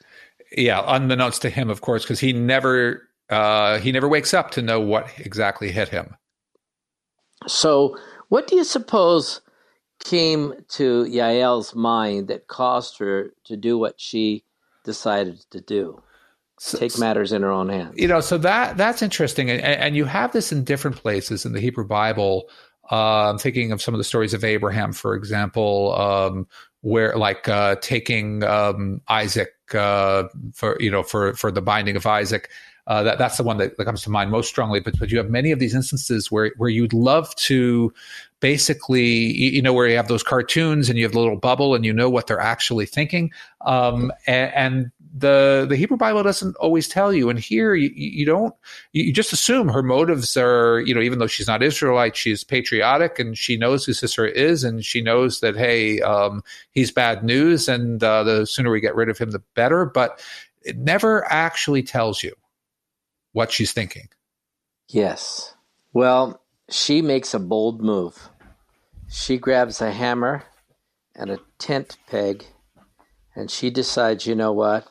Yeah, 0.56 0.82
unbeknownst 0.86 1.42
to 1.42 1.50
him, 1.50 1.68
of 1.68 1.80
course, 1.80 2.02
because 2.02 2.20
he 2.20 2.32
never 2.32 3.08
uh, 3.28 3.78
he 3.78 3.92
never 3.92 4.08
wakes 4.08 4.32
up 4.32 4.52
to 4.52 4.62
know 4.62 4.80
what 4.80 5.08
exactly 5.18 5.70
hit 5.70 5.88
him. 5.88 6.16
So, 7.46 7.96
what 8.28 8.46
do 8.46 8.56
you 8.56 8.64
suppose 8.64 9.40
came 10.04 10.54
to 10.68 11.04
Yael's 11.04 11.74
mind 11.74 12.28
that 12.28 12.46
caused 12.46 12.98
her 12.98 13.32
to 13.44 13.56
do 13.56 13.76
what 13.76 14.00
she 14.00 14.44
decided 14.84 15.40
to 15.50 15.60
do? 15.60 16.02
So, 16.58 16.78
Take 16.78 16.98
matters 16.98 17.32
in 17.32 17.42
her 17.42 17.50
own 17.50 17.68
hands. 17.68 17.94
You 17.96 18.06
know, 18.06 18.20
so 18.20 18.38
that 18.38 18.76
that's 18.76 19.02
interesting, 19.02 19.50
and, 19.50 19.60
and 19.60 19.96
you 19.96 20.04
have 20.04 20.32
this 20.32 20.52
in 20.52 20.62
different 20.62 20.96
places 20.96 21.44
in 21.44 21.52
the 21.52 21.60
Hebrew 21.60 21.86
Bible. 21.86 22.48
Uh, 22.90 23.30
I'm 23.30 23.38
thinking 23.38 23.72
of 23.72 23.80
some 23.80 23.94
of 23.94 23.98
the 23.98 24.04
stories 24.04 24.34
of 24.34 24.44
Abraham, 24.44 24.92
for 24.92 25.14
example, 25.14 25.94
um, 25.96 26.46
where 26.82 27.16
like 27.16 27.48
uh, 27.48 27.76
taking 27.76 28.42
um, 28.44 29.00
Isaac 29.08 29.54
uh, 29.74 30.24
for 30.52 30.76
you 30.80 30.90
know 30.90 31.02
for 31.02 31.34
for 31.34 31.50
the 31.50 31.62
binding 31.62 31.96
of 31.96 32.06
Isaac. 32.06 32.50
Uh, 32.86 33.04
that 33.04 33.18
that's 33.18 33.36
the 33.36 33.44
one 33.44 33.58
that, 33.58 33.76
that, 33.76 33.84
comes 33.84 34.02
to 34.02 34.10
mind 34.10 34.30
most 34.30 34.48
strongly. 34.48 34.80
But 34.80 34.98
but 34.98 35.10
you 35.10 35.18
have 35.18 35.30
many 35.30 35.52
of 35.52 35.58
these 35.58 35.74
instances 35.74 36.30
where 36.30 36.52
where 36.56 36.70
you'd 36.70 36.92
love 36.92 37.32
to 37.36 37.92
basically 38.40 39.06
you 39.06 39.62
know 39.62 39.72
where 39.72 39.86
you 39.86 39.96
have 39.96 40.08
those 40.08 40.22
cartoons 40.22 40.88
and 40.88 40.98
you 40.98 41.04
have 41.04 41.12
the 41.12 41.20
little 41.20 41.36
bubble 41.36 41.74
and 41.74 41.84
you 41.84 41.92
know 41.92 42.10
what 42.10 42.26
they're 42.26 42.40
actually 42.40 42.86
thinking. 42.86 43.30
Um, 43.60 44.12
and, 44.26 44.52
and 44.54 44.90
the 45.12 45.66
the 45.68 45.76
Hebrew 45.76 45.96
Bible 45.96 46.22
doesn't 46.22 46.56
always 46.56 46.88
tell 46.88 47.12
you. 47.12 47.30
And 47.30 47.38
here 47.38 47.74
you, 47.74 47.90
you 47.94 48.24
don't 48.24 48.54
you 48.92 49.12
just 49.12 49.32
assume 49.32 49.68
her 49.68 49.82
motives 49.82 50.36
are 50.36 50.80
you 50.80 50.94
know 50.94 51.00
even 51.00 51.18
though 51.18 51.26
she's 51.26 51.46
not 51.46 51.62
Israelite, 51.62 52.16
she's 52.16 52.44
patriotic 52.44 53.18
and 53.18 53.36
she 53.36 53.56
knows 53.56 53.84
who 53.84 53.92
Sisera 53.92 54.30
is, 54.30 54.64
and 54.64 54.84
she 54.84 55.00
knows 55.00 55.40
that 55.40 55.56
hey 55.56 56.00
um, 56.00 56.42
he's 56.70 56.90
bad 56.90 57.24
news, 57.24 57.68
and 57.68 58.02
uh, 58.02 58.22
the 58.22 58.46
sooner 58.46 58.70
we 58.70 58.80
get 58.80 58.94
rid 58.94 59.08
of 59.08 59.18
him, 59.18 59.30
the 59.30 59.42
better. 59.54 59.84
But 59.84 60.22
it 60.62 60.76
never 60.76 61.30
actually 61.30 61.82
tells 61.82 62.22
you 62.22 62.34
what 63.32 63.52
she's 63.52 63.72
thinking. 63.72 64.08
Yes, 64.88 65.54
Well, 65.92 66.40
she 66.68 67.02
makes 67.02 67.34
a 67.34 67.38
bold 67.38 67.80
move. 67.80 68.28
She 69.08 69.38
grabs 69.38 69.80
a 69.80 69.90
hammer 69.90 70.44
and 71.14 71.30
a 71.30 71.40
tent 71.58 71.96
peg, 72.08 72.44
and 73.34 73.50
she 73.50 73.70
decides, 73.70 74.26
you 74.26 74.34
know 74.34 74.52
what? 74.52 74.86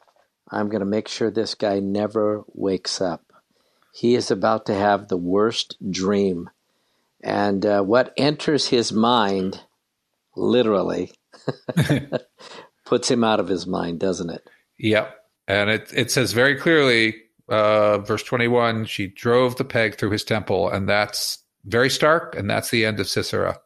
I'm 0.51 0.69
going 0.69 0.79
to 0.79 0.85
make 0.85 1.07
sure 1.07 1.29
this 1.29 1.55
guy 1.55 1.79
never 1.79 2.43
wakes 2.53 3.01
up. 3.01 3.33
He 3.93 4.15
is 4.15 4.31
about 4.31 4.65
to 4.67 4.73
have 4.73 5.07
the 5.07 5.17
worst 5.17 5.77
dream. 5.89 6.49
And 7.23 7.65
uh, 7.65 7.81
what 7.81 8.13
enters 8.17 8.67
his 8.67 8.91
mind, 8.93 9.61
literally, 10.35 11.11
puts 12.85 13.11
him 13.11 13.23
out 13.23 13.39
of 13.39 13.47
his 13.47 13.67
mind, 13.67 13.99
doesn't 13.99 14.29
it? 14.29 14.49
Yep. 14.77 15.15
And 15.47 15.69
it, 15.69 15.91
it 15.93 16.11
says 16.11 16.33
very 16.33 16.55
clearly, 16.55 17.15
uh, 17.49 17.99
verse 17.99 18.23
21, 18.23 18.85
she 18.85 19.07
drove 19.07 19.57
the 19.57 19.65
peg 19.65 19.95
through 19.95 20.11
his 20.11 20.23
temple, 20.23 20.69
and 20.69 20.87
that's 20.87 21.39
very 21.65 21.89
stark, 21.89 22.35
and 22.35 22.49
that's 22.49 22.69
the 22.69 22.85
end 22.85 22.99
of 22.99 23.07
Sisera. 23.07 23.59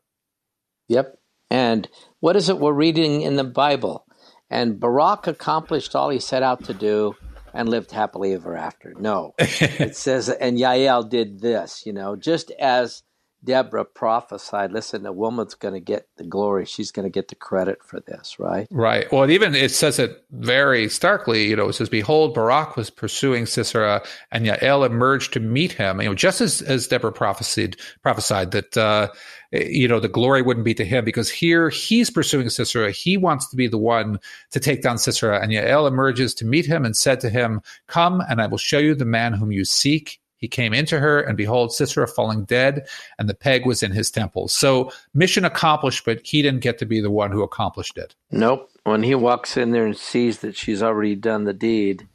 Yep. 0.87 1.19
And 1.49 1.87
what 2.19 2.35
is 2.35 2.49
it 2.49 2.59
we're 2.59 2.73
reading 2.73 3.21
in 3.21 3.35
the 3.35 3.43
Bible? 3.43 4.05
And 4.53 4.79
Barak 4.79 5.25
accomplished 5.25 5.95
all 5.95 6.11
he 6.11 6.19
set 6.19 6.43
out 6.43 6.65
to 6.65 6.75
do 6.75 7.15
and 7.55 7.67
lived 7.67 7.89
happily 7.89 8.33
ever 8.33 8.55
after. 8.55 8.93
No. 8.99 9.33
it 9.39 9.95
says, 9.95 10.29
and 10.29 10.59
Yael 10.59 11.09
did 11.09 11.41
this, 11.41 11.87
you 11.87 11.91
know, 11.91 12.15
just 12.15 12.51
as 12.59 13.01
Deborah 13.43 13.83
prophesied, 13.83 14.71
listen, 14.71 15.03
the 15.03 15.11
woman's 15.11 15.53
going 15.53 15.73
to 15.73 15.79
get 15.79 16.07
the 16.15 16.23
glory. 16.23 16.65
She's 16.65 16.91
going 16.91 17.03
to 17.03 17.09
get 17.09 17.27
the 17.27 17.35
credit 17.35 17.83
for 17.83 17.99
this, 17.99 18.37
right? 18.39 18.67
Right. 18.71 19.11
Well, 19.11 19.23
it 19.23 19.31
even 19.31 19.53
it 19.53 19.71
says 19.71 19.99
it 19.99 20.23
very 20.31 20.87
starkly. 20.87 21.47
You 21.47 21.55
know, 21.55 21.67
it 21.67 21.73
says, 21.73 21.89
"Behold, 21.89 22.33
Barak 22.33 22.77
was 22.77 22.89
pursuing 22.89 23.45
Sisera, 23.45 24.01
and 24.31 24.45
Yael 24.45 24.85
emerged 24.85 25.33
to 25.33 25.39
meet 25.39 25.73
him." 25.73 26.01
You 26.01 26.09
know, 26.09 26.15
just 26.15 26.39
as 26.39 26.61
as 26.61 26.87
Deborah 26.87 27.11
prophesied 27.11 27.75
prophesied 28.01 28.51
that 28.51 28.77
uh, 28.77 29.09
you 29.51 29.87
know 29.87 29.99
the 29.99 30.07
glory 30.07 30.41
wouldn't 30.41 30.65
be 30.65 30.73
to 30.75 30.85
him 30.85 31.03
because 31.03 31.29
here 31.29 31.69
he's 31.69 32.09
pursuing 32.09 32.49
Sisera. 32.49 32.91
He 32.91 33.17
wants 33.17 33.49
to 33.49 33.57
be 33.57 33.67
the 33.67 33.77
one 33.77 34.19
to 34.51 34.59
take 34.59 34.81
down 34.81 34.97
Sisera, 34.97 35.41
and 35.41 35.51
Yael 35.51 35.87
emerges 35.87 36.33
to 36.35 36.45
meet 36.45 36.65
him 36.65 36.85
and 36.85 36.95
said 36.95 37.19
to 37.21 37.29
him, 37.29 37.61
"Come, 37.87 38.21
and 38.29 38.41
I 38.41 38.47
will 38.47 38.57
show 38.57 38.79
you 38.79 38.95
the 38.95 39.05
man 39.05 39.33
whom 39.33 39.51
you 39.51 39.65
seek." 39.65 40.19
He 40.43 40.49
came 40.49 40.73
into 40.73 40.99
her, 40.99 41.21
and 41.21 41.37
behold, 41.37 41.73
Sisera 41.73 42.05
falling 42.05 42.43
dead, 42.43 42.85
and 43.17 43.29
the 43.29 43.33
peg 43.33 43.65
was 43.65 43.81
in 43.81 43.93
his 43.93 44.11
temple. 44.11 44.49
So, 44.49 44.91
mission 45.13 45.45
accomplished, 45.45 46.03
but 46.03 46.19
he 46.21 46.41
didn't 46.41 46.59
get 46.59 46.77
to 46.79 46.85
be 46.85 46.99
the 46.99 47.09
one 47.09 47.31
who 47.31 47.43
accomplished 47.43 47.97
it. 47.97 48.13
Nope. 48.29 48.69
When 48.83 49.03
he 49.03 49.15
walks 49.15 49.55
in 49.55 49.71
there 49.71 49.85
and 49.85 49.95
sees 49.95 50.39
that 50.39 50.57
she's 50.57 50.83
already 50.83 51.15
done 51.15 51.45
the 51.45 51.53
deed, 51.53 52.09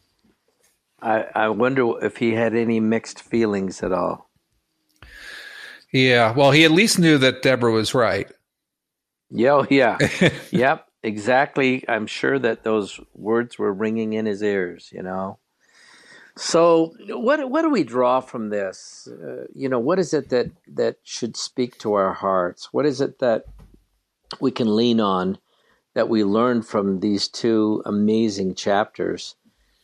I, 1.01 1.25
I 1.35 1.49
wonder 1.49 2.05
if 2.05 2.19
he 2.19 2.35
had 2.35 2.55
any 2.55 2.81
mixed 2.81 3.23
feelings 3.23 3.83
at 3.83 3.93
all. 3.93 4.29
Yeah, 5.91 6.35
well, 6.35 6.51
he 6.51 6.67
at 6.67 6.71
least 6.71 6.99
knew 6.99 7.17
that 7.17 7.41
Deborah 7.41 7.73
was 7.73 7.95
right. 7.95 8.31
Yo, 9.31 9.64
yeah. 9.71 9.97
Oh, 10.03 10.29
yep, 10.51 10.87
exactly. 11.03 11.83
I'm 11.88 12.07
sure 12.07 12.38
that 12.38 12.62
those 12.62 13.01
words 13.14 13.59
were 13.59 13.73
ringing 13.73 14.12
in 14.12 14.27
his 14.27 14.43
ears, 14.43 14.91
you 14.93 15.03
know. 15.03 15.38
So, 16.38 16.94
what 17.09 17.51
what 17.51 17.62
do 17.62 17.70
we 17.70 17.83
draw 17.83 18.20
from 18.20 18.51
this? 18.51 19.09
Uh, 19.11 19.46
you 19.53 19.68
know, 19.68 19.81
what 19.81 19.98
is 19.98 20.14
it 20.14 20.29
that 20.29 20.53
that 20.68 20.98
should 21.03 21.37
speak 21.37 21.79
to 21.79 21.94
our 21.94 22.12
hearts? 22.12 22.72
What 22.72 22.87
is 22.87 23.01
it 23.01 23.18
that 23.18 23.46
we 24.40 24.53
can 24.53 24.77
lean 24.77 25.01
on 25.01 25.38
that 25.94 26.09
we 26.09 26.22
learn 26.22 26.62
from 26.62 27.01
these 27.01 27.27
two 27.27 27.83
amazing 27.85 28.55
chapters 28.55 29.35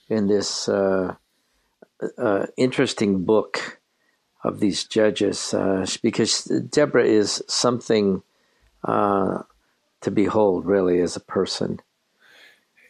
in 0.08 0.28
this 0.28 0.68
uh, 0.68 1.16
uh, 2.16 2.46
interesting 2.56 3.24
book 3.24 3.80
of 4.44 4.60
these 4.60 4.84
judges? 4.84 5.52
Uh, 5.52 5.84
because 6.02 6.44
Deborah 6.44 7.04
is 7.04 7.42
something 7.48 8.22
uh, 8.84 9.42
to 10.02 10.10
behold, 10.12 10.66
really, 10.66 11.00
as 11.00 11.16
a 11.16 11.20
person. 11.20 11.80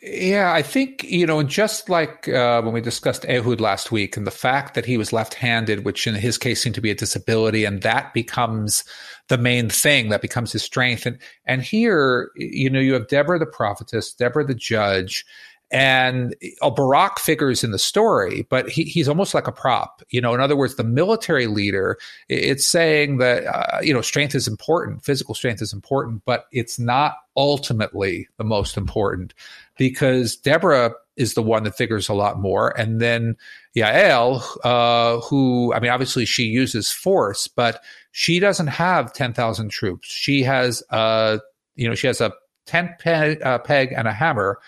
Yeah, 0.07 0.53
I 0.53 0.61
think, 0.61 1.03
you 1.05 1.25
know, 1.25 1.43
just 1.43 1.88
like 1.88 2.29
uh, 2.29 2.61
when 2.61 2.75
we 2.75 2.83
discussed 2.83 3.25
Ehud 3.25 3.59
last 3.59 3.90
week 3.90 4.19
and 4.19 4.27
the 4.27 4.31
fact 4.31 4.75
that 4.75 4.85
he 4.85 4.99
was 4.99 5.14
left 5.14 5.33
handed, 5.33 5.87
which 5.87 6.07
in 6.07 6.14
his 6.14 6.37
case 6.37 6.61
seemed 6.61 6.75
to 6.75 6.83
be 6.83 6.90
a 6.90 6.95
disability, 6.95 7.64
and 7.64 7.81
that 7.81 8.12
becomes 8.12 8.85
the 9.29 9.38
main 9.38 9.71
thing, 9.71 10.11
that 10.11 10.21
becomes 10.21 10.53
his 10.53 10.62
strength. 10.62 11.07
And, 11.07 11.19
and 11.47 11.62
here, 11.62 12.31
you 12.37 12.69
know, 12.69 12.81
you 12.81 12.93
have 12.93 13.09
Deborah 13.09 13.38
the 13.38 13.47
prophetess, 13.47 14.12
Deborah 14.12 14.45
the 14.45 14.55
judge, 14.55 15.25
and 15.71 16.37
a 16.61 16.71
Barak 16.71 17.19
figures 17.19 17.64
in 17.64 17.71
the 17.71 17.79
story, 17.79 18.47
but 18.51 18.69
he, 18.69 18.85
he's 18.85 19.09
almost 19.09 19.33
like 19.33 19.49
a 19.49 19.53
prop. 19.53 20.03
You 20.11 20.21
know, 20.21 20.35
in 20.35 20.40
other 20.40 20.55
words, 20.55 20.75
the 20.75 20.85
military 20.85 21.47
leader, 21.47 21.97
it's 22.29 22.67
saying 22.67 23.17
that, 23.19 23.47
uh, 23.47 23.81
you 23.81 23.95
know, 23.95 24.03
strength 24.03 24.35
is 24.35 24.47
important, 24.47 25.03
physical 25.03 25.35
strength 25.35 25.62
is 25.62 25.73
important, 25.73 26.23
but 26.27 26.45
it's 26.53 26.79
not 26.79 27.17
ultimately 27.37 28.29
the 28.37 28.45
most 28.45 28.77
important 28.77 29.33
because 29.76 30.37
Deborah 30.37 30.94
is 31.16 31.34
the 31.34 31.42
one 31.42 31.62
that 31.64 31.76
figures 31.76 32.08
a 32.08 32.14
lot 32.14 32.40
more. 32.40 32.76
And 32.78 33.00
then 33.00 33.37
Yael, 33.76 34.42
uh, 34.64 35.20
who, 35.20 35.72
I 35.72 35.80
mean, 35.80 35.90
obviously 35.90 36.24
she 36.24 36.44
uses 36.44 36.90
force, 36.90 37.46
but 37.46 37.82
she 38.10 38.40
doesn't 38.40 38.66
have 38.66 39.12
10,000 39.12 39.68
troops. 39.68 40.08
She 40.08 40.42
has, 40.42 40.82
uh, 40.90 41.38
you 41.76 41.88
know, 41.88 41.94
she 41.94 42.08
has 42.08 42.20
a 42.20 42.32
tent 42.66 42.90
peg, 42.98 43.42
uh, 43.42 43.58
peg 43.58 43.92
and 43.92 44.08
a 44.08 44.12
hammer 44.12 44.58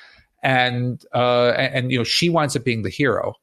and 0.46 1.04
uh, 1.12 1.48
and, 1.56 1.74
and, 1.74 1.92
you 1.92 1.98
know 1.98 2.04
she 2.04 2.28
winds 2.28 2.54
up 2.54 2.64
being 2.64 2.82
the 2.82 2.88
hero. 2.88 3.34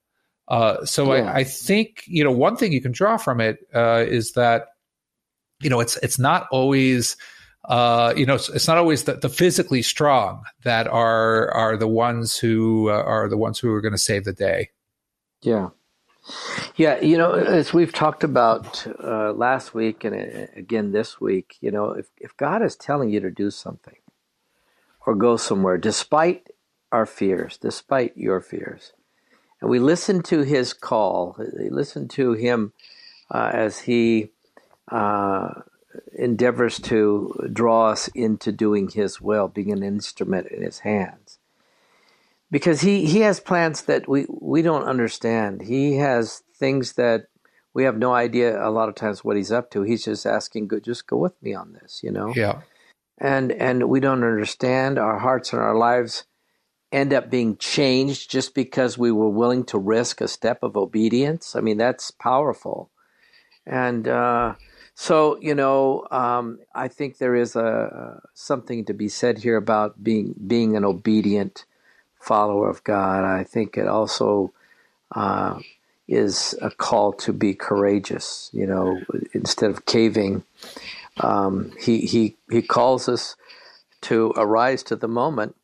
Uh, 0.48 0.86
so 0.86 1.14
yeah. 1.14 1.24
I, 1.24 1.40
I, 1.40 1.44
think 1.44 2.04
you 2.08 2.24
know 2.24 2.32
one 2.32 2.56
thing 2.56 2.72
you 2.72 2.82
can 2.82 2.94
draw 2.94 3.18
from 3.18 3.42
it 3.42 3.60
uh, 3.74 4.06
is 4.08 4.32
that 4.34 4.68
you 5.62 5.70
know 5.70 5.82
it's 5.82 5.98
it's 5.98 6.18
not 6.18 6.48
always 6.50 7.18
uh, 7.66 8.14
you 8.16 8.26
know 8.26 8.36
it's, 8.36 8.50
it's, 8.50 8.68
not 8.68 8.78
always 8.78 9.04
the, 9.06 9.16
the, 9.16 9.30
physically 9.30 9.82
strong 9.82 10.44
that 10.64 10.88
are 10.88 11.50
are 11.52 11.78
the 11.78 11.88
ones 11.88 12.38
who 12.38 12.90
uh, 12.90 12.94
are 12.94 13.30
the 13.30 13.38
ones 13.38 13.60
who 13.60 13.72
are 13.72 13.82
going 13.82 13.94
to 13.94 13.98
save 13.98 14.26
the 14.26 14.34
day. 14.34 14.70
Yeah. 15.42 15.70
Yeah, 16.78 17.02
you 17.02 17.18
know, 17.18 17.34
as 17.34 17.74
we've 17.74 17.92
talked 17.92 18.24
about 18.24 18.88
uh, 19.04 19.34
last 19.34 19.74
week 19.74 20.06
and 20.06 20.16
again 20.56 20.94
this 20.94 21.20
week, 21.20 21.58
you 21.60 21.70
know, 21.70 21.92
if, 21.92 22.08
if 22.18 22.36
God 22.38 22.62
is 22.62 22.78
telling 22.78 23.10
you 23.10 23.20
to 23.20 23.30
do 23.30 23.52
something 23.52 23.98
or 25.06 25.16
go 25.16 25.36
somewhere, 25.36 25.78
despite 25.78 26.48
our 26.94 27.06
fears, 27.06 27.58
despite 27.58 28.16
your 28.16 28.40
fears. 28.40 28.94
And 29.60 29.70
we 29.70 29.80
listen 29.80 30.22
to 30.24 30.44
his 30.44 30.74
call, 30.74 31.36
we 31.60 31.70
listen 31.70 32.08
to 32.10 32.34
him 32.34 32.72
uh, 33.30 33.50
as 33.54 33.80
he 33.80 34.30
uh, 34.92 35.62
endeavors 36.14 36.80
to 36.80 37.50
draw 37.52 37.90
us 37.90 38.08
into 38.10 38.52
doing 38.52 38.90
his 38.90 39.22
will, 39.22 39.48
being 39.48 39.72
an 39.72 39.84
instrument 39.84 40.48
in 40.48 40.62
his 40.62 40.80
hands. 40.80 41.40
Because 42.52 42.82
he, 42.82 43.06
he 43.06 43.22
has 43.22 43.40
plans 43.40 43.84
that 43.84 44.08
we, 44.08 44.26
we 44.30 44.62
don't 44.62 44.84
understand. 44.84 45.62
He 45.64 45.98
has 45.98 46.44
things 46.56 46.94
that 46.94 47.28
we 47.74 47.84
have 47.84 47.98
no 47.98 48.14
idea 48.14 48.64
a 48.64 48.70
lot 48.70 48.90
of 48.90 48.96
times 48.96 49.24
what 49.24 49.38
he's 49.38 49.52
up 49.52 49.72
to. 49.72 49.82
He's 49.82 50.06
just 50.06 50.26
asking, 50.26 50.68
go, 50.68 50.80
just 50.80 51.08
go 51.08 51.18
with 51.18 51.42
me 51.42 51.56
on 51.56 51.74
this, 51.74 52.02
you 52.04 52.12
know? 52.12 52.32
Yeah. 52.36 52.62
And, 53.18 53.52
and 53.52 53.90
we 53.90 54.00
don't 54.00 54.24
understand. 54.24 55.00
Our 55.00 55.18
hearts 55.18 55.52
and 55.52 55.62
our 55.62 55.76
lives 55.76 56.26
end 56.92 57.12
up 57.12 57.32
being 57.32 57.58
changed 57.58 58.30
just 58.30 58.54
because 58.54 59.00
we 59.00 59.12
were 59.12 59.30
willing 59.30 59.64
to 59.66 59.80
risk 59.80 60.22
a 60.22 60.28
step 60.28 60.62
of 60.62 60.78
obedience. 60.78 61.56
I 61.56 61.62
mean, 61.62 61.78
that's 61.78 62.12
powerful. 62.12 62.92
And 63.66 64.08
uh, 64.08 64.54
so, 64.96 65.40
you 65.42 65.56
know, 65.56 66.06
um, 66.12 66.60
I 66.76 66.88
think 66.88 67.18
there 67.18 67.36
is 67.36 67.56
a 67.56 68.22
something 68.34 68.86
to 68.86 68.94
be 68.94 69.10
said 69.10 69.40
here 69.40 69.58
about 69.58 70.04
being 70.04 70.36
being 70.46 70.76
an 70.76 70.86
obedient 70.86 71.66
follower 72.20 72.70
of 72.70 72.84
God. 72.84 73.24
I 73.24 73.44
think 73.44 73.78
it 73.78 73.88
also 73.88 74.54
uh, 75.16 75.60
is 76.08 76.56
a 76.62 76.70
call 76.70 77.14
to 77.14 77.34
be 77.34 77.56
courageous. 77.56 78.52
You 78.54 78.68
know, 78.68 79.02
instead 79.34 79.72
of 79.72 79.86
caving, 79.86 80.44
um, 81.22 81.72
he 81.80 82.02
he 82.02 82.38
he 82.52 82.62
calls 82.62 83.10
us 83.10 83.36
to 84.02 84.34
arise 84.38 84.84
to 84.84 84.96
the 84.96 85.08
moment 85.08 85.56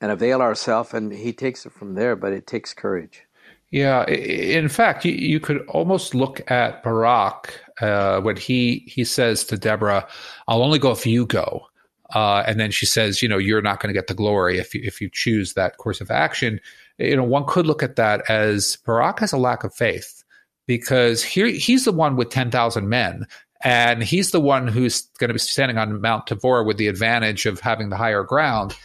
and 0.00 0.12
avail 0.12 0.40
ourselves, 0.40 0.94
and 0.94 1.12
he 1.12 1.32
takes 1.32 1.66
it 1.66 1.72
from 1.72 1.94
there. 1.94 2.14
But 2.14 2.32
it 2.32 2.46
takes 2.46 2.74
courage. 2.74 3.24
Yeah, 3.70 4.04
in 4.06 4.68
fact, 4.68 5.04
you, 5.04 5.38
could 5.38 5.64
almost 5.68 6.12
look 6.12 6.50
at 6.50 6.82
Barak 6.82 7.54
uh, 7.80 8.20
when 8.20 8.36
he 8.36 8.84
he 8.86 9.04
says 9.04 9.44
to 9.44 9.56
Deborah, 9.56 10.06
"I'll 10.48 10.62
only 10.62 10.78
go 10.78 10.90
if 10.90 11.06
you 11.06 11.26
go," 11.26 11.66
uh, 12.14 12.44
and 12.46 12.58
then 12.60 12.70
she 12.70 12.86
says, 12.86 13.22
"You 13.22 13.28
know, 13.28 13.38
you're 13.38 13.62
not 13.62 13.80
going 13.80 13.92
to 13.92 13.98
get 13.98 14.06
the 14.06 14.14
glory 14.14 14.58
if 14.58 14.74
you, 14.74 14.82
if 14.84 15.00
you 15.00 15.08
choose 15.12 15.54
that 15.54 15.78
course 15.78 16.00
of 16.00 16.10
action." 16.10 16.60
You 16.98 17.16
know, 17.16 17.24
one 17.24 17.44
could 17.46 17.66
look 17.66 17.82
at 17.82 17.96
that 17.96 18.28
as 18.30 18.76
Barak 18.84 19.20
has 19.20 19.32
a 19.32 19.38
lack 19.38 19.64
of 19.64 19.74
faith 19.74 20.22
because 20.66 21.22
here 21.22 21.46
he's 21.46 21.84
the 21.84 21.92
one 21.92 22.16
with 22.16 22.30
ten 22.30 22.50
thousand 22.50 22.88
men, 22.88 23.26
and 23.62 24.02
he's 24.02 24.30
the 24.30 24.40
one 24.40 24.68
who's 24.68 25.02
going 25.18 25.28
to 25.28 25.34
be 25.34 25.38
standing 25.38 25.78
on 25.78 26.00
Mount 26.00 26.26
Tabor 26.26 26.64
with 26.64 26.76
the 26.76 26.88
advantage 26.88 27.46
of 27.46 27.60
having 27.60 27.90
the 27.90 27.96
higher 27.96 28.22
ground 28.22 28.76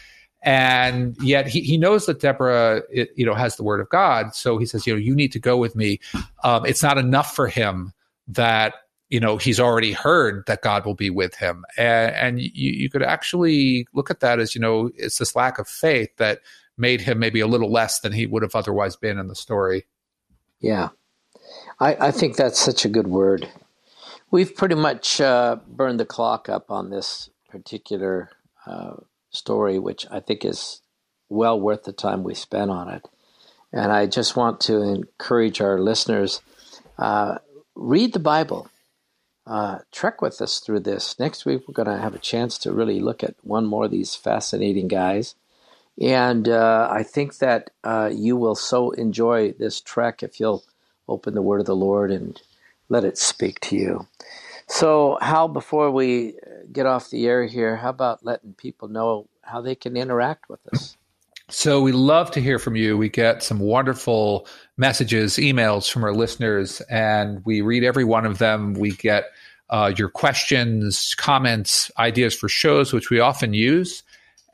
and 0.45 1.17
yet 1.21 1.47
he, 1.47 1.61
he 1.61 1.75
knows 1.75 2.05
that 2.05 2.21
Deborah, 2.21 2.83
it, 2.91 3.09
you 3.15 3.25
know, 3.25 3.33
has 3.33 3.55
the 3.55 3.63
word 3.63 3.81
of 3.81 3.89
God. 3.89 4.35
So 4.35 4.59
he 4.59 4.67
says, 4.67 4.85
you 4.85 4.93
know, 4.93 4.99
you 4.99 5.15
need 5.15 5.31
to 5.31 5.39
go 5.39 5.57
with 5.57 5.75
me. 5.75 5.99
Um, 6.43 6.65
it's 6.67 6.83
not 6.83 6.99
enough 6.99 7.35
for 7.35 7.47
him 7.47 7.91
that 8.27 8.75
you 9.09 9.19
know 9.19 9.37
he's 9.37 9.59
already 9.59 9.93
heard 9.93 10.45
that 10.47 10.61
God 10.61 10.85
will 10.85 10.95
be 10.95 11.09
with 11.09 11.35
him, 11.35 11.65
and, 11.77 12.15
and 12.15 12.41
you, 12.41 12.71
you 12.71 12.89
could 12.89 13.03
actually 13.03 13.87
look 13.93 14.09
at 14.09 14.19
that 14.21 14.39
as 14.39 14.55
you 14.55 14.61
know 14.61 14.91
it's 14.95 15.17
this 15.17 15.35
lack 15.35 15.59
of 15.59 15.67
faith 15.67 16.09
that 16.17 16.41
made 16.77 17.01
him 17.01 17.19
maybe 17.19 17.39
a 17.39 17.47
little 17.47 17.71
less 17.71 17.99
than 17.99 18.11
he 18.11 18.25
would 18.25 18.43
have 18.43 18.55
otherwise 18.55 18.95
been 18.95 19.17
in 19.17 19.27
the 19.27 19.35
story. 19.35 19.85
Yeah, 20.59 20.89
I, 21.79 22.07
I 22.07 22.11
think 22.11 22.35
that's 22.35 22.59
such 22.59 22.85
a 22.85 22.89
good 22.89 23.07
word. 23.07 23.49
We've 24.31 24.53
pretty 24.55 24.75
much 24.75 25.21
uh, 25.21 25.57
burned 25.67 25.99
the 25.99 26.05
clock 26.05 26.49
up 26.49 26.71
on 26.71 26.89
this 26.89 27.29
particular 27.49 28.31
uh, 28.65 28.95
story, 29.29 29.79
which 29.79 30.05
I 30.09 30.19
think 30.19 30.43
is 30.43 30.81
well 31.29 31.59
worth 31.59 31.83
the 31.83 31.93
time 31.93 32.23
we 32.23 32.33
spent 32.33 32.71
on 32.71 32.89
it. 32.89 33.05
And 33.71 33.91
I 33.91 34.07
just 34.07 34.35
want 34.35 34.61
to 34.61 34.81
encourage 34.81 35.61
our 35.61 35.79
listeners 35.79 36.41
uh, 36.97 37.39
read 37.75 38.13
the 38.13 38.19
Bible. 38.19 38.69
Uh, 39.47 39.79
trek 39.91 40.21
with 40.21 40.41
us 40.41 40.59
through 40.59 40.79
this. 40.79 41.19
Next 41.19 41.45
week, 41.45 41.63
we're 41.67 41.73
going 41.73 41.87
to 41.87 42.01
have 42.01 42.15
a 42.15 42.19
chance 42.19 42.57
to 42.59 42.71
really 42.71 42.99
look 42.99 43.23
at 43.23 43.35
one 43.43 43.65
more 43.65 43.85
of 43.85 43.91
these 43.91 44.15
fascinating 44.15 44.87
guys. 44.87 45.35
And 46.01 46.49
uh, 46.49 46.89
I 46.91 47.03
think 47.03 47.37
that 47.37 47.69
uh, 47.83 48.11
you 48.13 48.35
will 48.35 48.55
so 48.55 48.91
enjoy 48.91 49.51
this 49.53 49.79
trek 49.81 50.23
if 50.23 50.39
you'll 50.39 50.63
open 51.07 51.35
the 51.35 51.41
Word 51.41 51.59
of 51.59 51.67
the 51.67 51.75
Lord 51.75 52.11
and 52.11 52.41
let 52.89 53.03
it 53.03 53.17
speak 53.17 53.59
to 53.61 53.75
you. 53.75 54.07
So, 54.67 55.19
Hal, 55.21 55.47
before 55.47 55.91
we 55.91 56.35
get 56.71 56.87
off 56.87 57.11
the 57.11 57.27
air 57.27 57.45
here, 57.45 57.77
how 57.77 57.89
about 57.89 58.25
letting 58.25 58.53
people 58.53 58.87
know 58.87 59.29
how 59.43 59.61
they 59.61 59.75
can 59.75 59.95
interact 59.95 60.49
with 60.49 60.61
us? 60.73 60.97
So 61.49 61.81
we 61.81 61.91
love 61.91 62.31
to 62.31 62.41
hear 62.41 62.57
from 62.57 62.75
you. 62.75 62.97
We 62.97 63.07
get 63.07 63.43
some 63.43 63.59
wonderful 63.59 64.47
messages, 64.77 65.35
emails 65.35 65.91
from 65.91 66.03
our 66.03 66.13
listeners, 66.13 66.81
and 66.89 67.45
we 67.45 67.61
read 67.61 67.83
every 67.83 68.03
one 68.03 68.25
of 68.25 68.39
them. 68.39 68.73
We 68.73 68.91
get 68.91 69.25
uh, 69.69 69.93
your 69.95 70.09
questions, 70.09 71.13
comments, 71.15 71.91
ideas 71.99 72.35
for 72.35 72.49
shows, 72.49 72.93
which 72.93 73.11
we 73.11 73.19
often 73.19 73.53
use. 73.53 74.01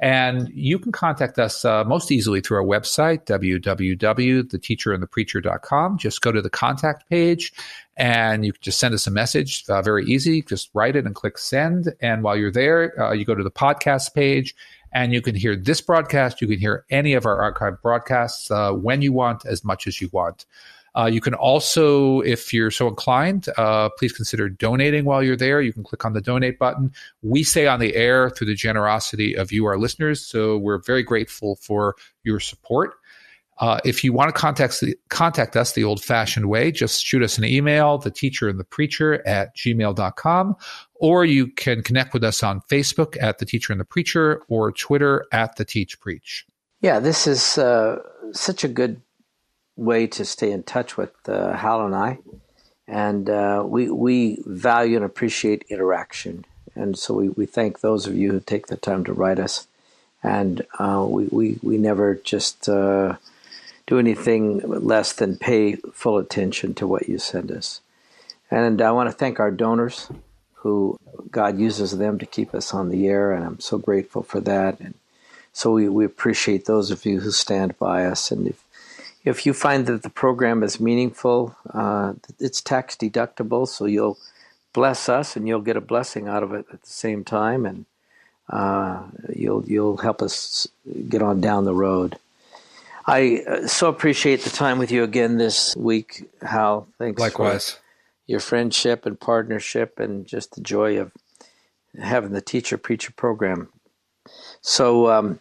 And 0.02 0.50
you 0.50 0.78
can 0.80 0.92
contact 0.92 1.38
us 1.38 1.64
uh, 1.64 1.84
most 1.84 2.12
easily 2.12 2.42
through 2.42 2.58
our 2.58 2.66
website, 2.66 3.26
www.theteacherandthepreacher.com. 3.26 5.98
Just 6.00 6.22
go 6.22 6.32
to 6.32 6.42
the 6.42 6.50
contact 6.50 7.08
page 7.08 7.54
and 7.98 8.44
you 8.44 8.52
can 8.52 8.64
just 8.64 8.80
send 8.80 8.96
us 8.96 9.06
a 9.06 9.12
message. 9.12 9.64
Uh, 9.70 9.84
very 9.84 10.04
easy. 10.06 10.42
Just 10.42 10.72
write 10.74 10.96
it 10.96 11.06
and 11.06 11.14
click 11.14 11.38
send. 11.38 11.94
And 12.02 12.24
while 12.24 12.36
you're 12.36 12.52
there, 12.52 13.00
uh, 13.00 13.12
you 13.12 13.26
go 13.26 13.36
to 13.36 13.44
the 13.44 13.52
podcast 13.52 14.16
page 14.16 14.56
and 14.94 15.14
you 15.14 15.22
can 15.22 15.36
hear 15.36 15.56
this 15.56 15.82
broadcast. 15.82 16.42
You 16.42 16.48
can 16.48 16.60
hear 16.60 16.86
any 16.90 17.14
of 17.14 17.26
our 17.26 17.42
archive 17.42 17.82
broadcasts 17.82 18.52
uh, 18.52 18.74
when 18.74 19.02
you 19.02 19.14
want, 19.14 19.46
as 19.46 19.64
much 19.64 19.88
as 19.88 20.02
you 20.02 20.10
want. 20.12 20.46
Uh, 20.94 21.06
you 21.06 21.22
can 21.22 21.34
also, 21.34 22.20
if 22.22 22.54
you're 22.54 22.72
so 22.72 22.88
inclined, 22.88 23.48
uh, 23.58 23.90
please 23.98 24.12
consider 24.12 24.50
donating 24.50 25.06
while 25.06 25.24
you're 25.24 25.38
there. 25.38 25.62
You 25.62 25.72
can 25.72 25.84
click 25.84 26.04
on 26.04 26.14
the 26.14 26.20
donate 26.20 26.60
button. 26.60 26.92
We 27.22 27.44
stay 27.44 27.66
on 27.66 27.80
the 27.80 27.96
air 27.96 28.30
through 28.30 28.48
the 28.48 28.56
generosity 28.56 29.34
of 29.34 29.54
you, 29.54 29.66
our 29.66 29.78
listeners. 29.78 30.26
So 30.26 30.58
we're 30.58 30.80
very 30.80 31.04
grateful 31.04 31.56
for 31.56 31.96
your 32.24 32.42
support. 32.42 32.96
Uh, 33.62 33.80
if 33.86 34.04
you 34.04 34.12
want 34.12 34.28
to 34.28 34.34
contact, 34.34 34.84
contact 35.10 35.56
us 35.56 35.74
the 35.74 35.84
old 35.84 36.04
fashioned 36.04 36.50
way, 36.50 36.72
just 36.72 37.06
shoot 37.06 37.22
us 37.22 37.38
an 37.38 37.46
email, 37.46 38.00
the 38.00 38.10
teacher 38.10 38.50
and 38.50 38.60
the 38.60 38.64
preacher 38.64 39.26
at 39.28 39.56
gmail.com, 39.56 40.56
or 40.96 41.26
you 41.26 41.46
can 41.46 41.84
connect 41.84 42.12
with 42.12 42.24
us 42.24 42.42
on 42.42 42.60
Facebook 42.62 43.16
at 43.22 43.38
the 43.38 43.46
teacher 43.46 43.72
and 43.72 43.80
the 43.80 43.86
preacher 43.86 44.42
or 44.50 44.72
Twitter 44.72 45.28
at 45.32 45.58
the 45.58 45.64
teach 45.64 46.00
preach. 46.00 46.44
Yeah, 46.82 47.00
this 47.00 47.28
is 47.28 47.60
uh, 47.60 48.02
such 48.32 48.64
a 48.64 48.68
good 48.68 49.00
way 49.76 50.08
to 50.08 50.26
stay 50.26 50.52
in 50.52 50.64
touch 50.64 50.98
with 50.98 51.14
uh, 51.30 51.54
Hal 51.54 51.86
and 51.86 51.94
I, 51.94 52.18
and 52.88 53.30
uh, 53.30 53.64
we 53.64 53.92
we 53.92 54.42
value 54.48 54.96
and 54.96 55.06
appreciate 55.06 55.66
interaction, 55.70 56.46
and 56.74 56.98
so 56.98 57.14
we, 57.14 57.30
we 57.30 57.46
thank 57.46 57.82
those 57.82 58.08
of 58.08 58.16
you 58.16 58.32
who 58.32 58.40
take 58.40 58.68
the 58.68 58.78
time 58.78 59.04
to 59.04 59.14
write 59.14 59.38
us, 59.38 59.68
and 60.24 60.66
uh, 60.80 61.06
we, 61.08 61.26
we 61.26 61.60
we 61.62 61.78
never 61.78 62.16
just 62.16 62.68
uh, 62.68 63.18
do 63.92 64.00
anything 64.00 64.62
less 64.64 65.12
than 65.12 65.36
pay 65.36 65.76
full 65.92 66.18
attention 66.18 66.74
to 66.74 66.88
what 66.88 67.10
you 67.10 67.18
send 67.18 67.52
us, 67.52 67.82
and 68.50 68.82
I 68.82 68.92
want 68.92 69.10
to 69.10 69.16
thank 69.22 69.38
our 69.38 69.52
donors, 69.52 70.08
who 70.62 70.98
God 71.30 71.60
uses 71.60 71.98
them 71.98 72.18
to 72.20 72.26
keep 72.26 72.56
us 72.56 72.74
on 72.74 72.88
the 72.88 73.10
air, 73.10 73.34
and 73.34 73.44
I'm 73.44 73.60
so 73.60 73.78
grateful 73.78 74.24
for 74.24 74.40
that, 74.40 74.80
and 74.80 74.94
so 75.52 75.74
we, 75.74 75.90
we 75.90 76.06
appreciate 76.06 76.64
those 76.64 76.90
of 76.90 77.06
you 77.06 77.20
who 77.20 77.32
stand 77.32 77.78
by 77.80 78.06
us, 78.06 78.32
and 78.32 78.48
if 78.48 78.64
if 79.26 79.46
you 79.46 79.54
find 79.54 79.86
that 79.88 80.04
the 80.04 80.10
program 80.10 80.64
is 80.64 80.80
meaningful, 80.80 81.56
uh, 81.74 82.14
it's 82.40 82.62
tax 82.62 82.96
deductible, 82.96 83.68
so 83.68 83.84
you'll 83.86 84.18
bless 84.74 85.10
us 85.10 85.36
and 85.36 85.48
you'll 85.50 85.68
get 85.70 85.76
a 85.76 85.82
blessing 85.82 86.30
out 86.30 86.44
of 86.44 86.54
it 86.54 86.66
at 86.72 86.82
the 86.82 86.96
same 87.04 87.26
time, 87.26 87.66
and 87.66 87.86
uh, 88.50 89.04
you'll 89.36 89.66
you'll 89.66 89.98
help 89.98 90.22
us 90.22 90.66
get 91.10 91.22
on 91.22 91.42
down 91.42 91.66
the 91.66 91.76
road. 91.88 92.18
I 93.06 93.44
uh, 93.48 93.68
so 93.68 93.90
appreciate 93.90 94.42
the 94.42 94.50
time 94.50 94.80
with 94.80 94.92
you 94.92 95.04
again 95.04 95.38
this 95.38 95.76
week, 95.76 96.30
Hal. 96.42 96.88
Thanks. 96.98 97.20
Likewise. 97.20 97.80
your 98.28 98.40
friendship 98.40 99.06
and 99.06 99.20
partnership, 99.20 100.00
and 100.00 100.26
just 100.26 100.56
the 100.56 100.62
joy 100.62 101.00
of 101.00 101.12
having 102.02 102.32
the 102.32 102.42
teacher 102.42 102.78
preacher 102.78 103.12
program. 103.12 103.70
So. 104.62 105.10
Um, 105.12 105.40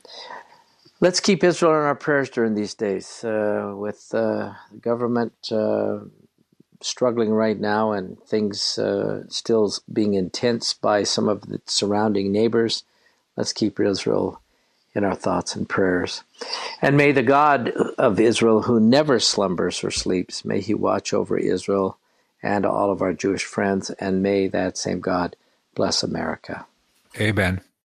Let's 1.02 1.20
keep 1.20 1.42
Israel 1.42 1.72
in 1.72 1.78
our 1.78 1.94
prayers 1.94 2.28
during 2.28 2.54
these 2.54 2.74
days 2.74 3.24
uh, 3.24 3.72
with 3.74 4.10
uh, 4.12 4.52
the 4.70 4.78
government 4.82 5.32
uh, 5.50 6.00
struggling 6.82 7.30
right 7.30 7.58
now 7.58 7.92
and 7.92 8.22
things 8.24 8.76
uh, 8.76 9.22
still 9.28 9.72
being 9.90 10.12
intense 10.12 10.74
by 10.74 11.04
some 11.04 11.26
of 11.26 11.48
the 11.48 11.62
surrounding 11.64 12.32
neighbors. 12.32 12.84
Let's 13.34 13.54
keep 13.54 13.80
Israel 13.80 14.42
in 14.94 15.04
our 15.04 15.14
thoughts 15.14 15.54
and 15.54 15.68
prayers. 15.68 16.24
And 16.82 16.96
may 16.96 17.12
the 17.12 17.22
God 17.22 17.70
of 17.98 18.18
Israel, 18.18 18.62
who 18.62 18.80
never 18.80 19.20
slumbers 19.20 19.84
or 19.84 19.90
sleeps, 19.90 20.44
may 20.44 20.60
he 20.60 20.74
watch 20.74 21.12
over 21.12 21.38
Israel 21.38 21.98
and 22.42 22.64
all 22.64 22.90
of 22.90 23.02
our 23.02 23.12
Jewish 23.12 23.44
friends, 23.44 23.90
and 23.90 24.22
may 24.22 24.48
that 24.48 24.78
same 24.78 25.00
God 25.00 25.36
bless 25.74 26.02
America. 26.02 26.66
Amen. 27.20 27.60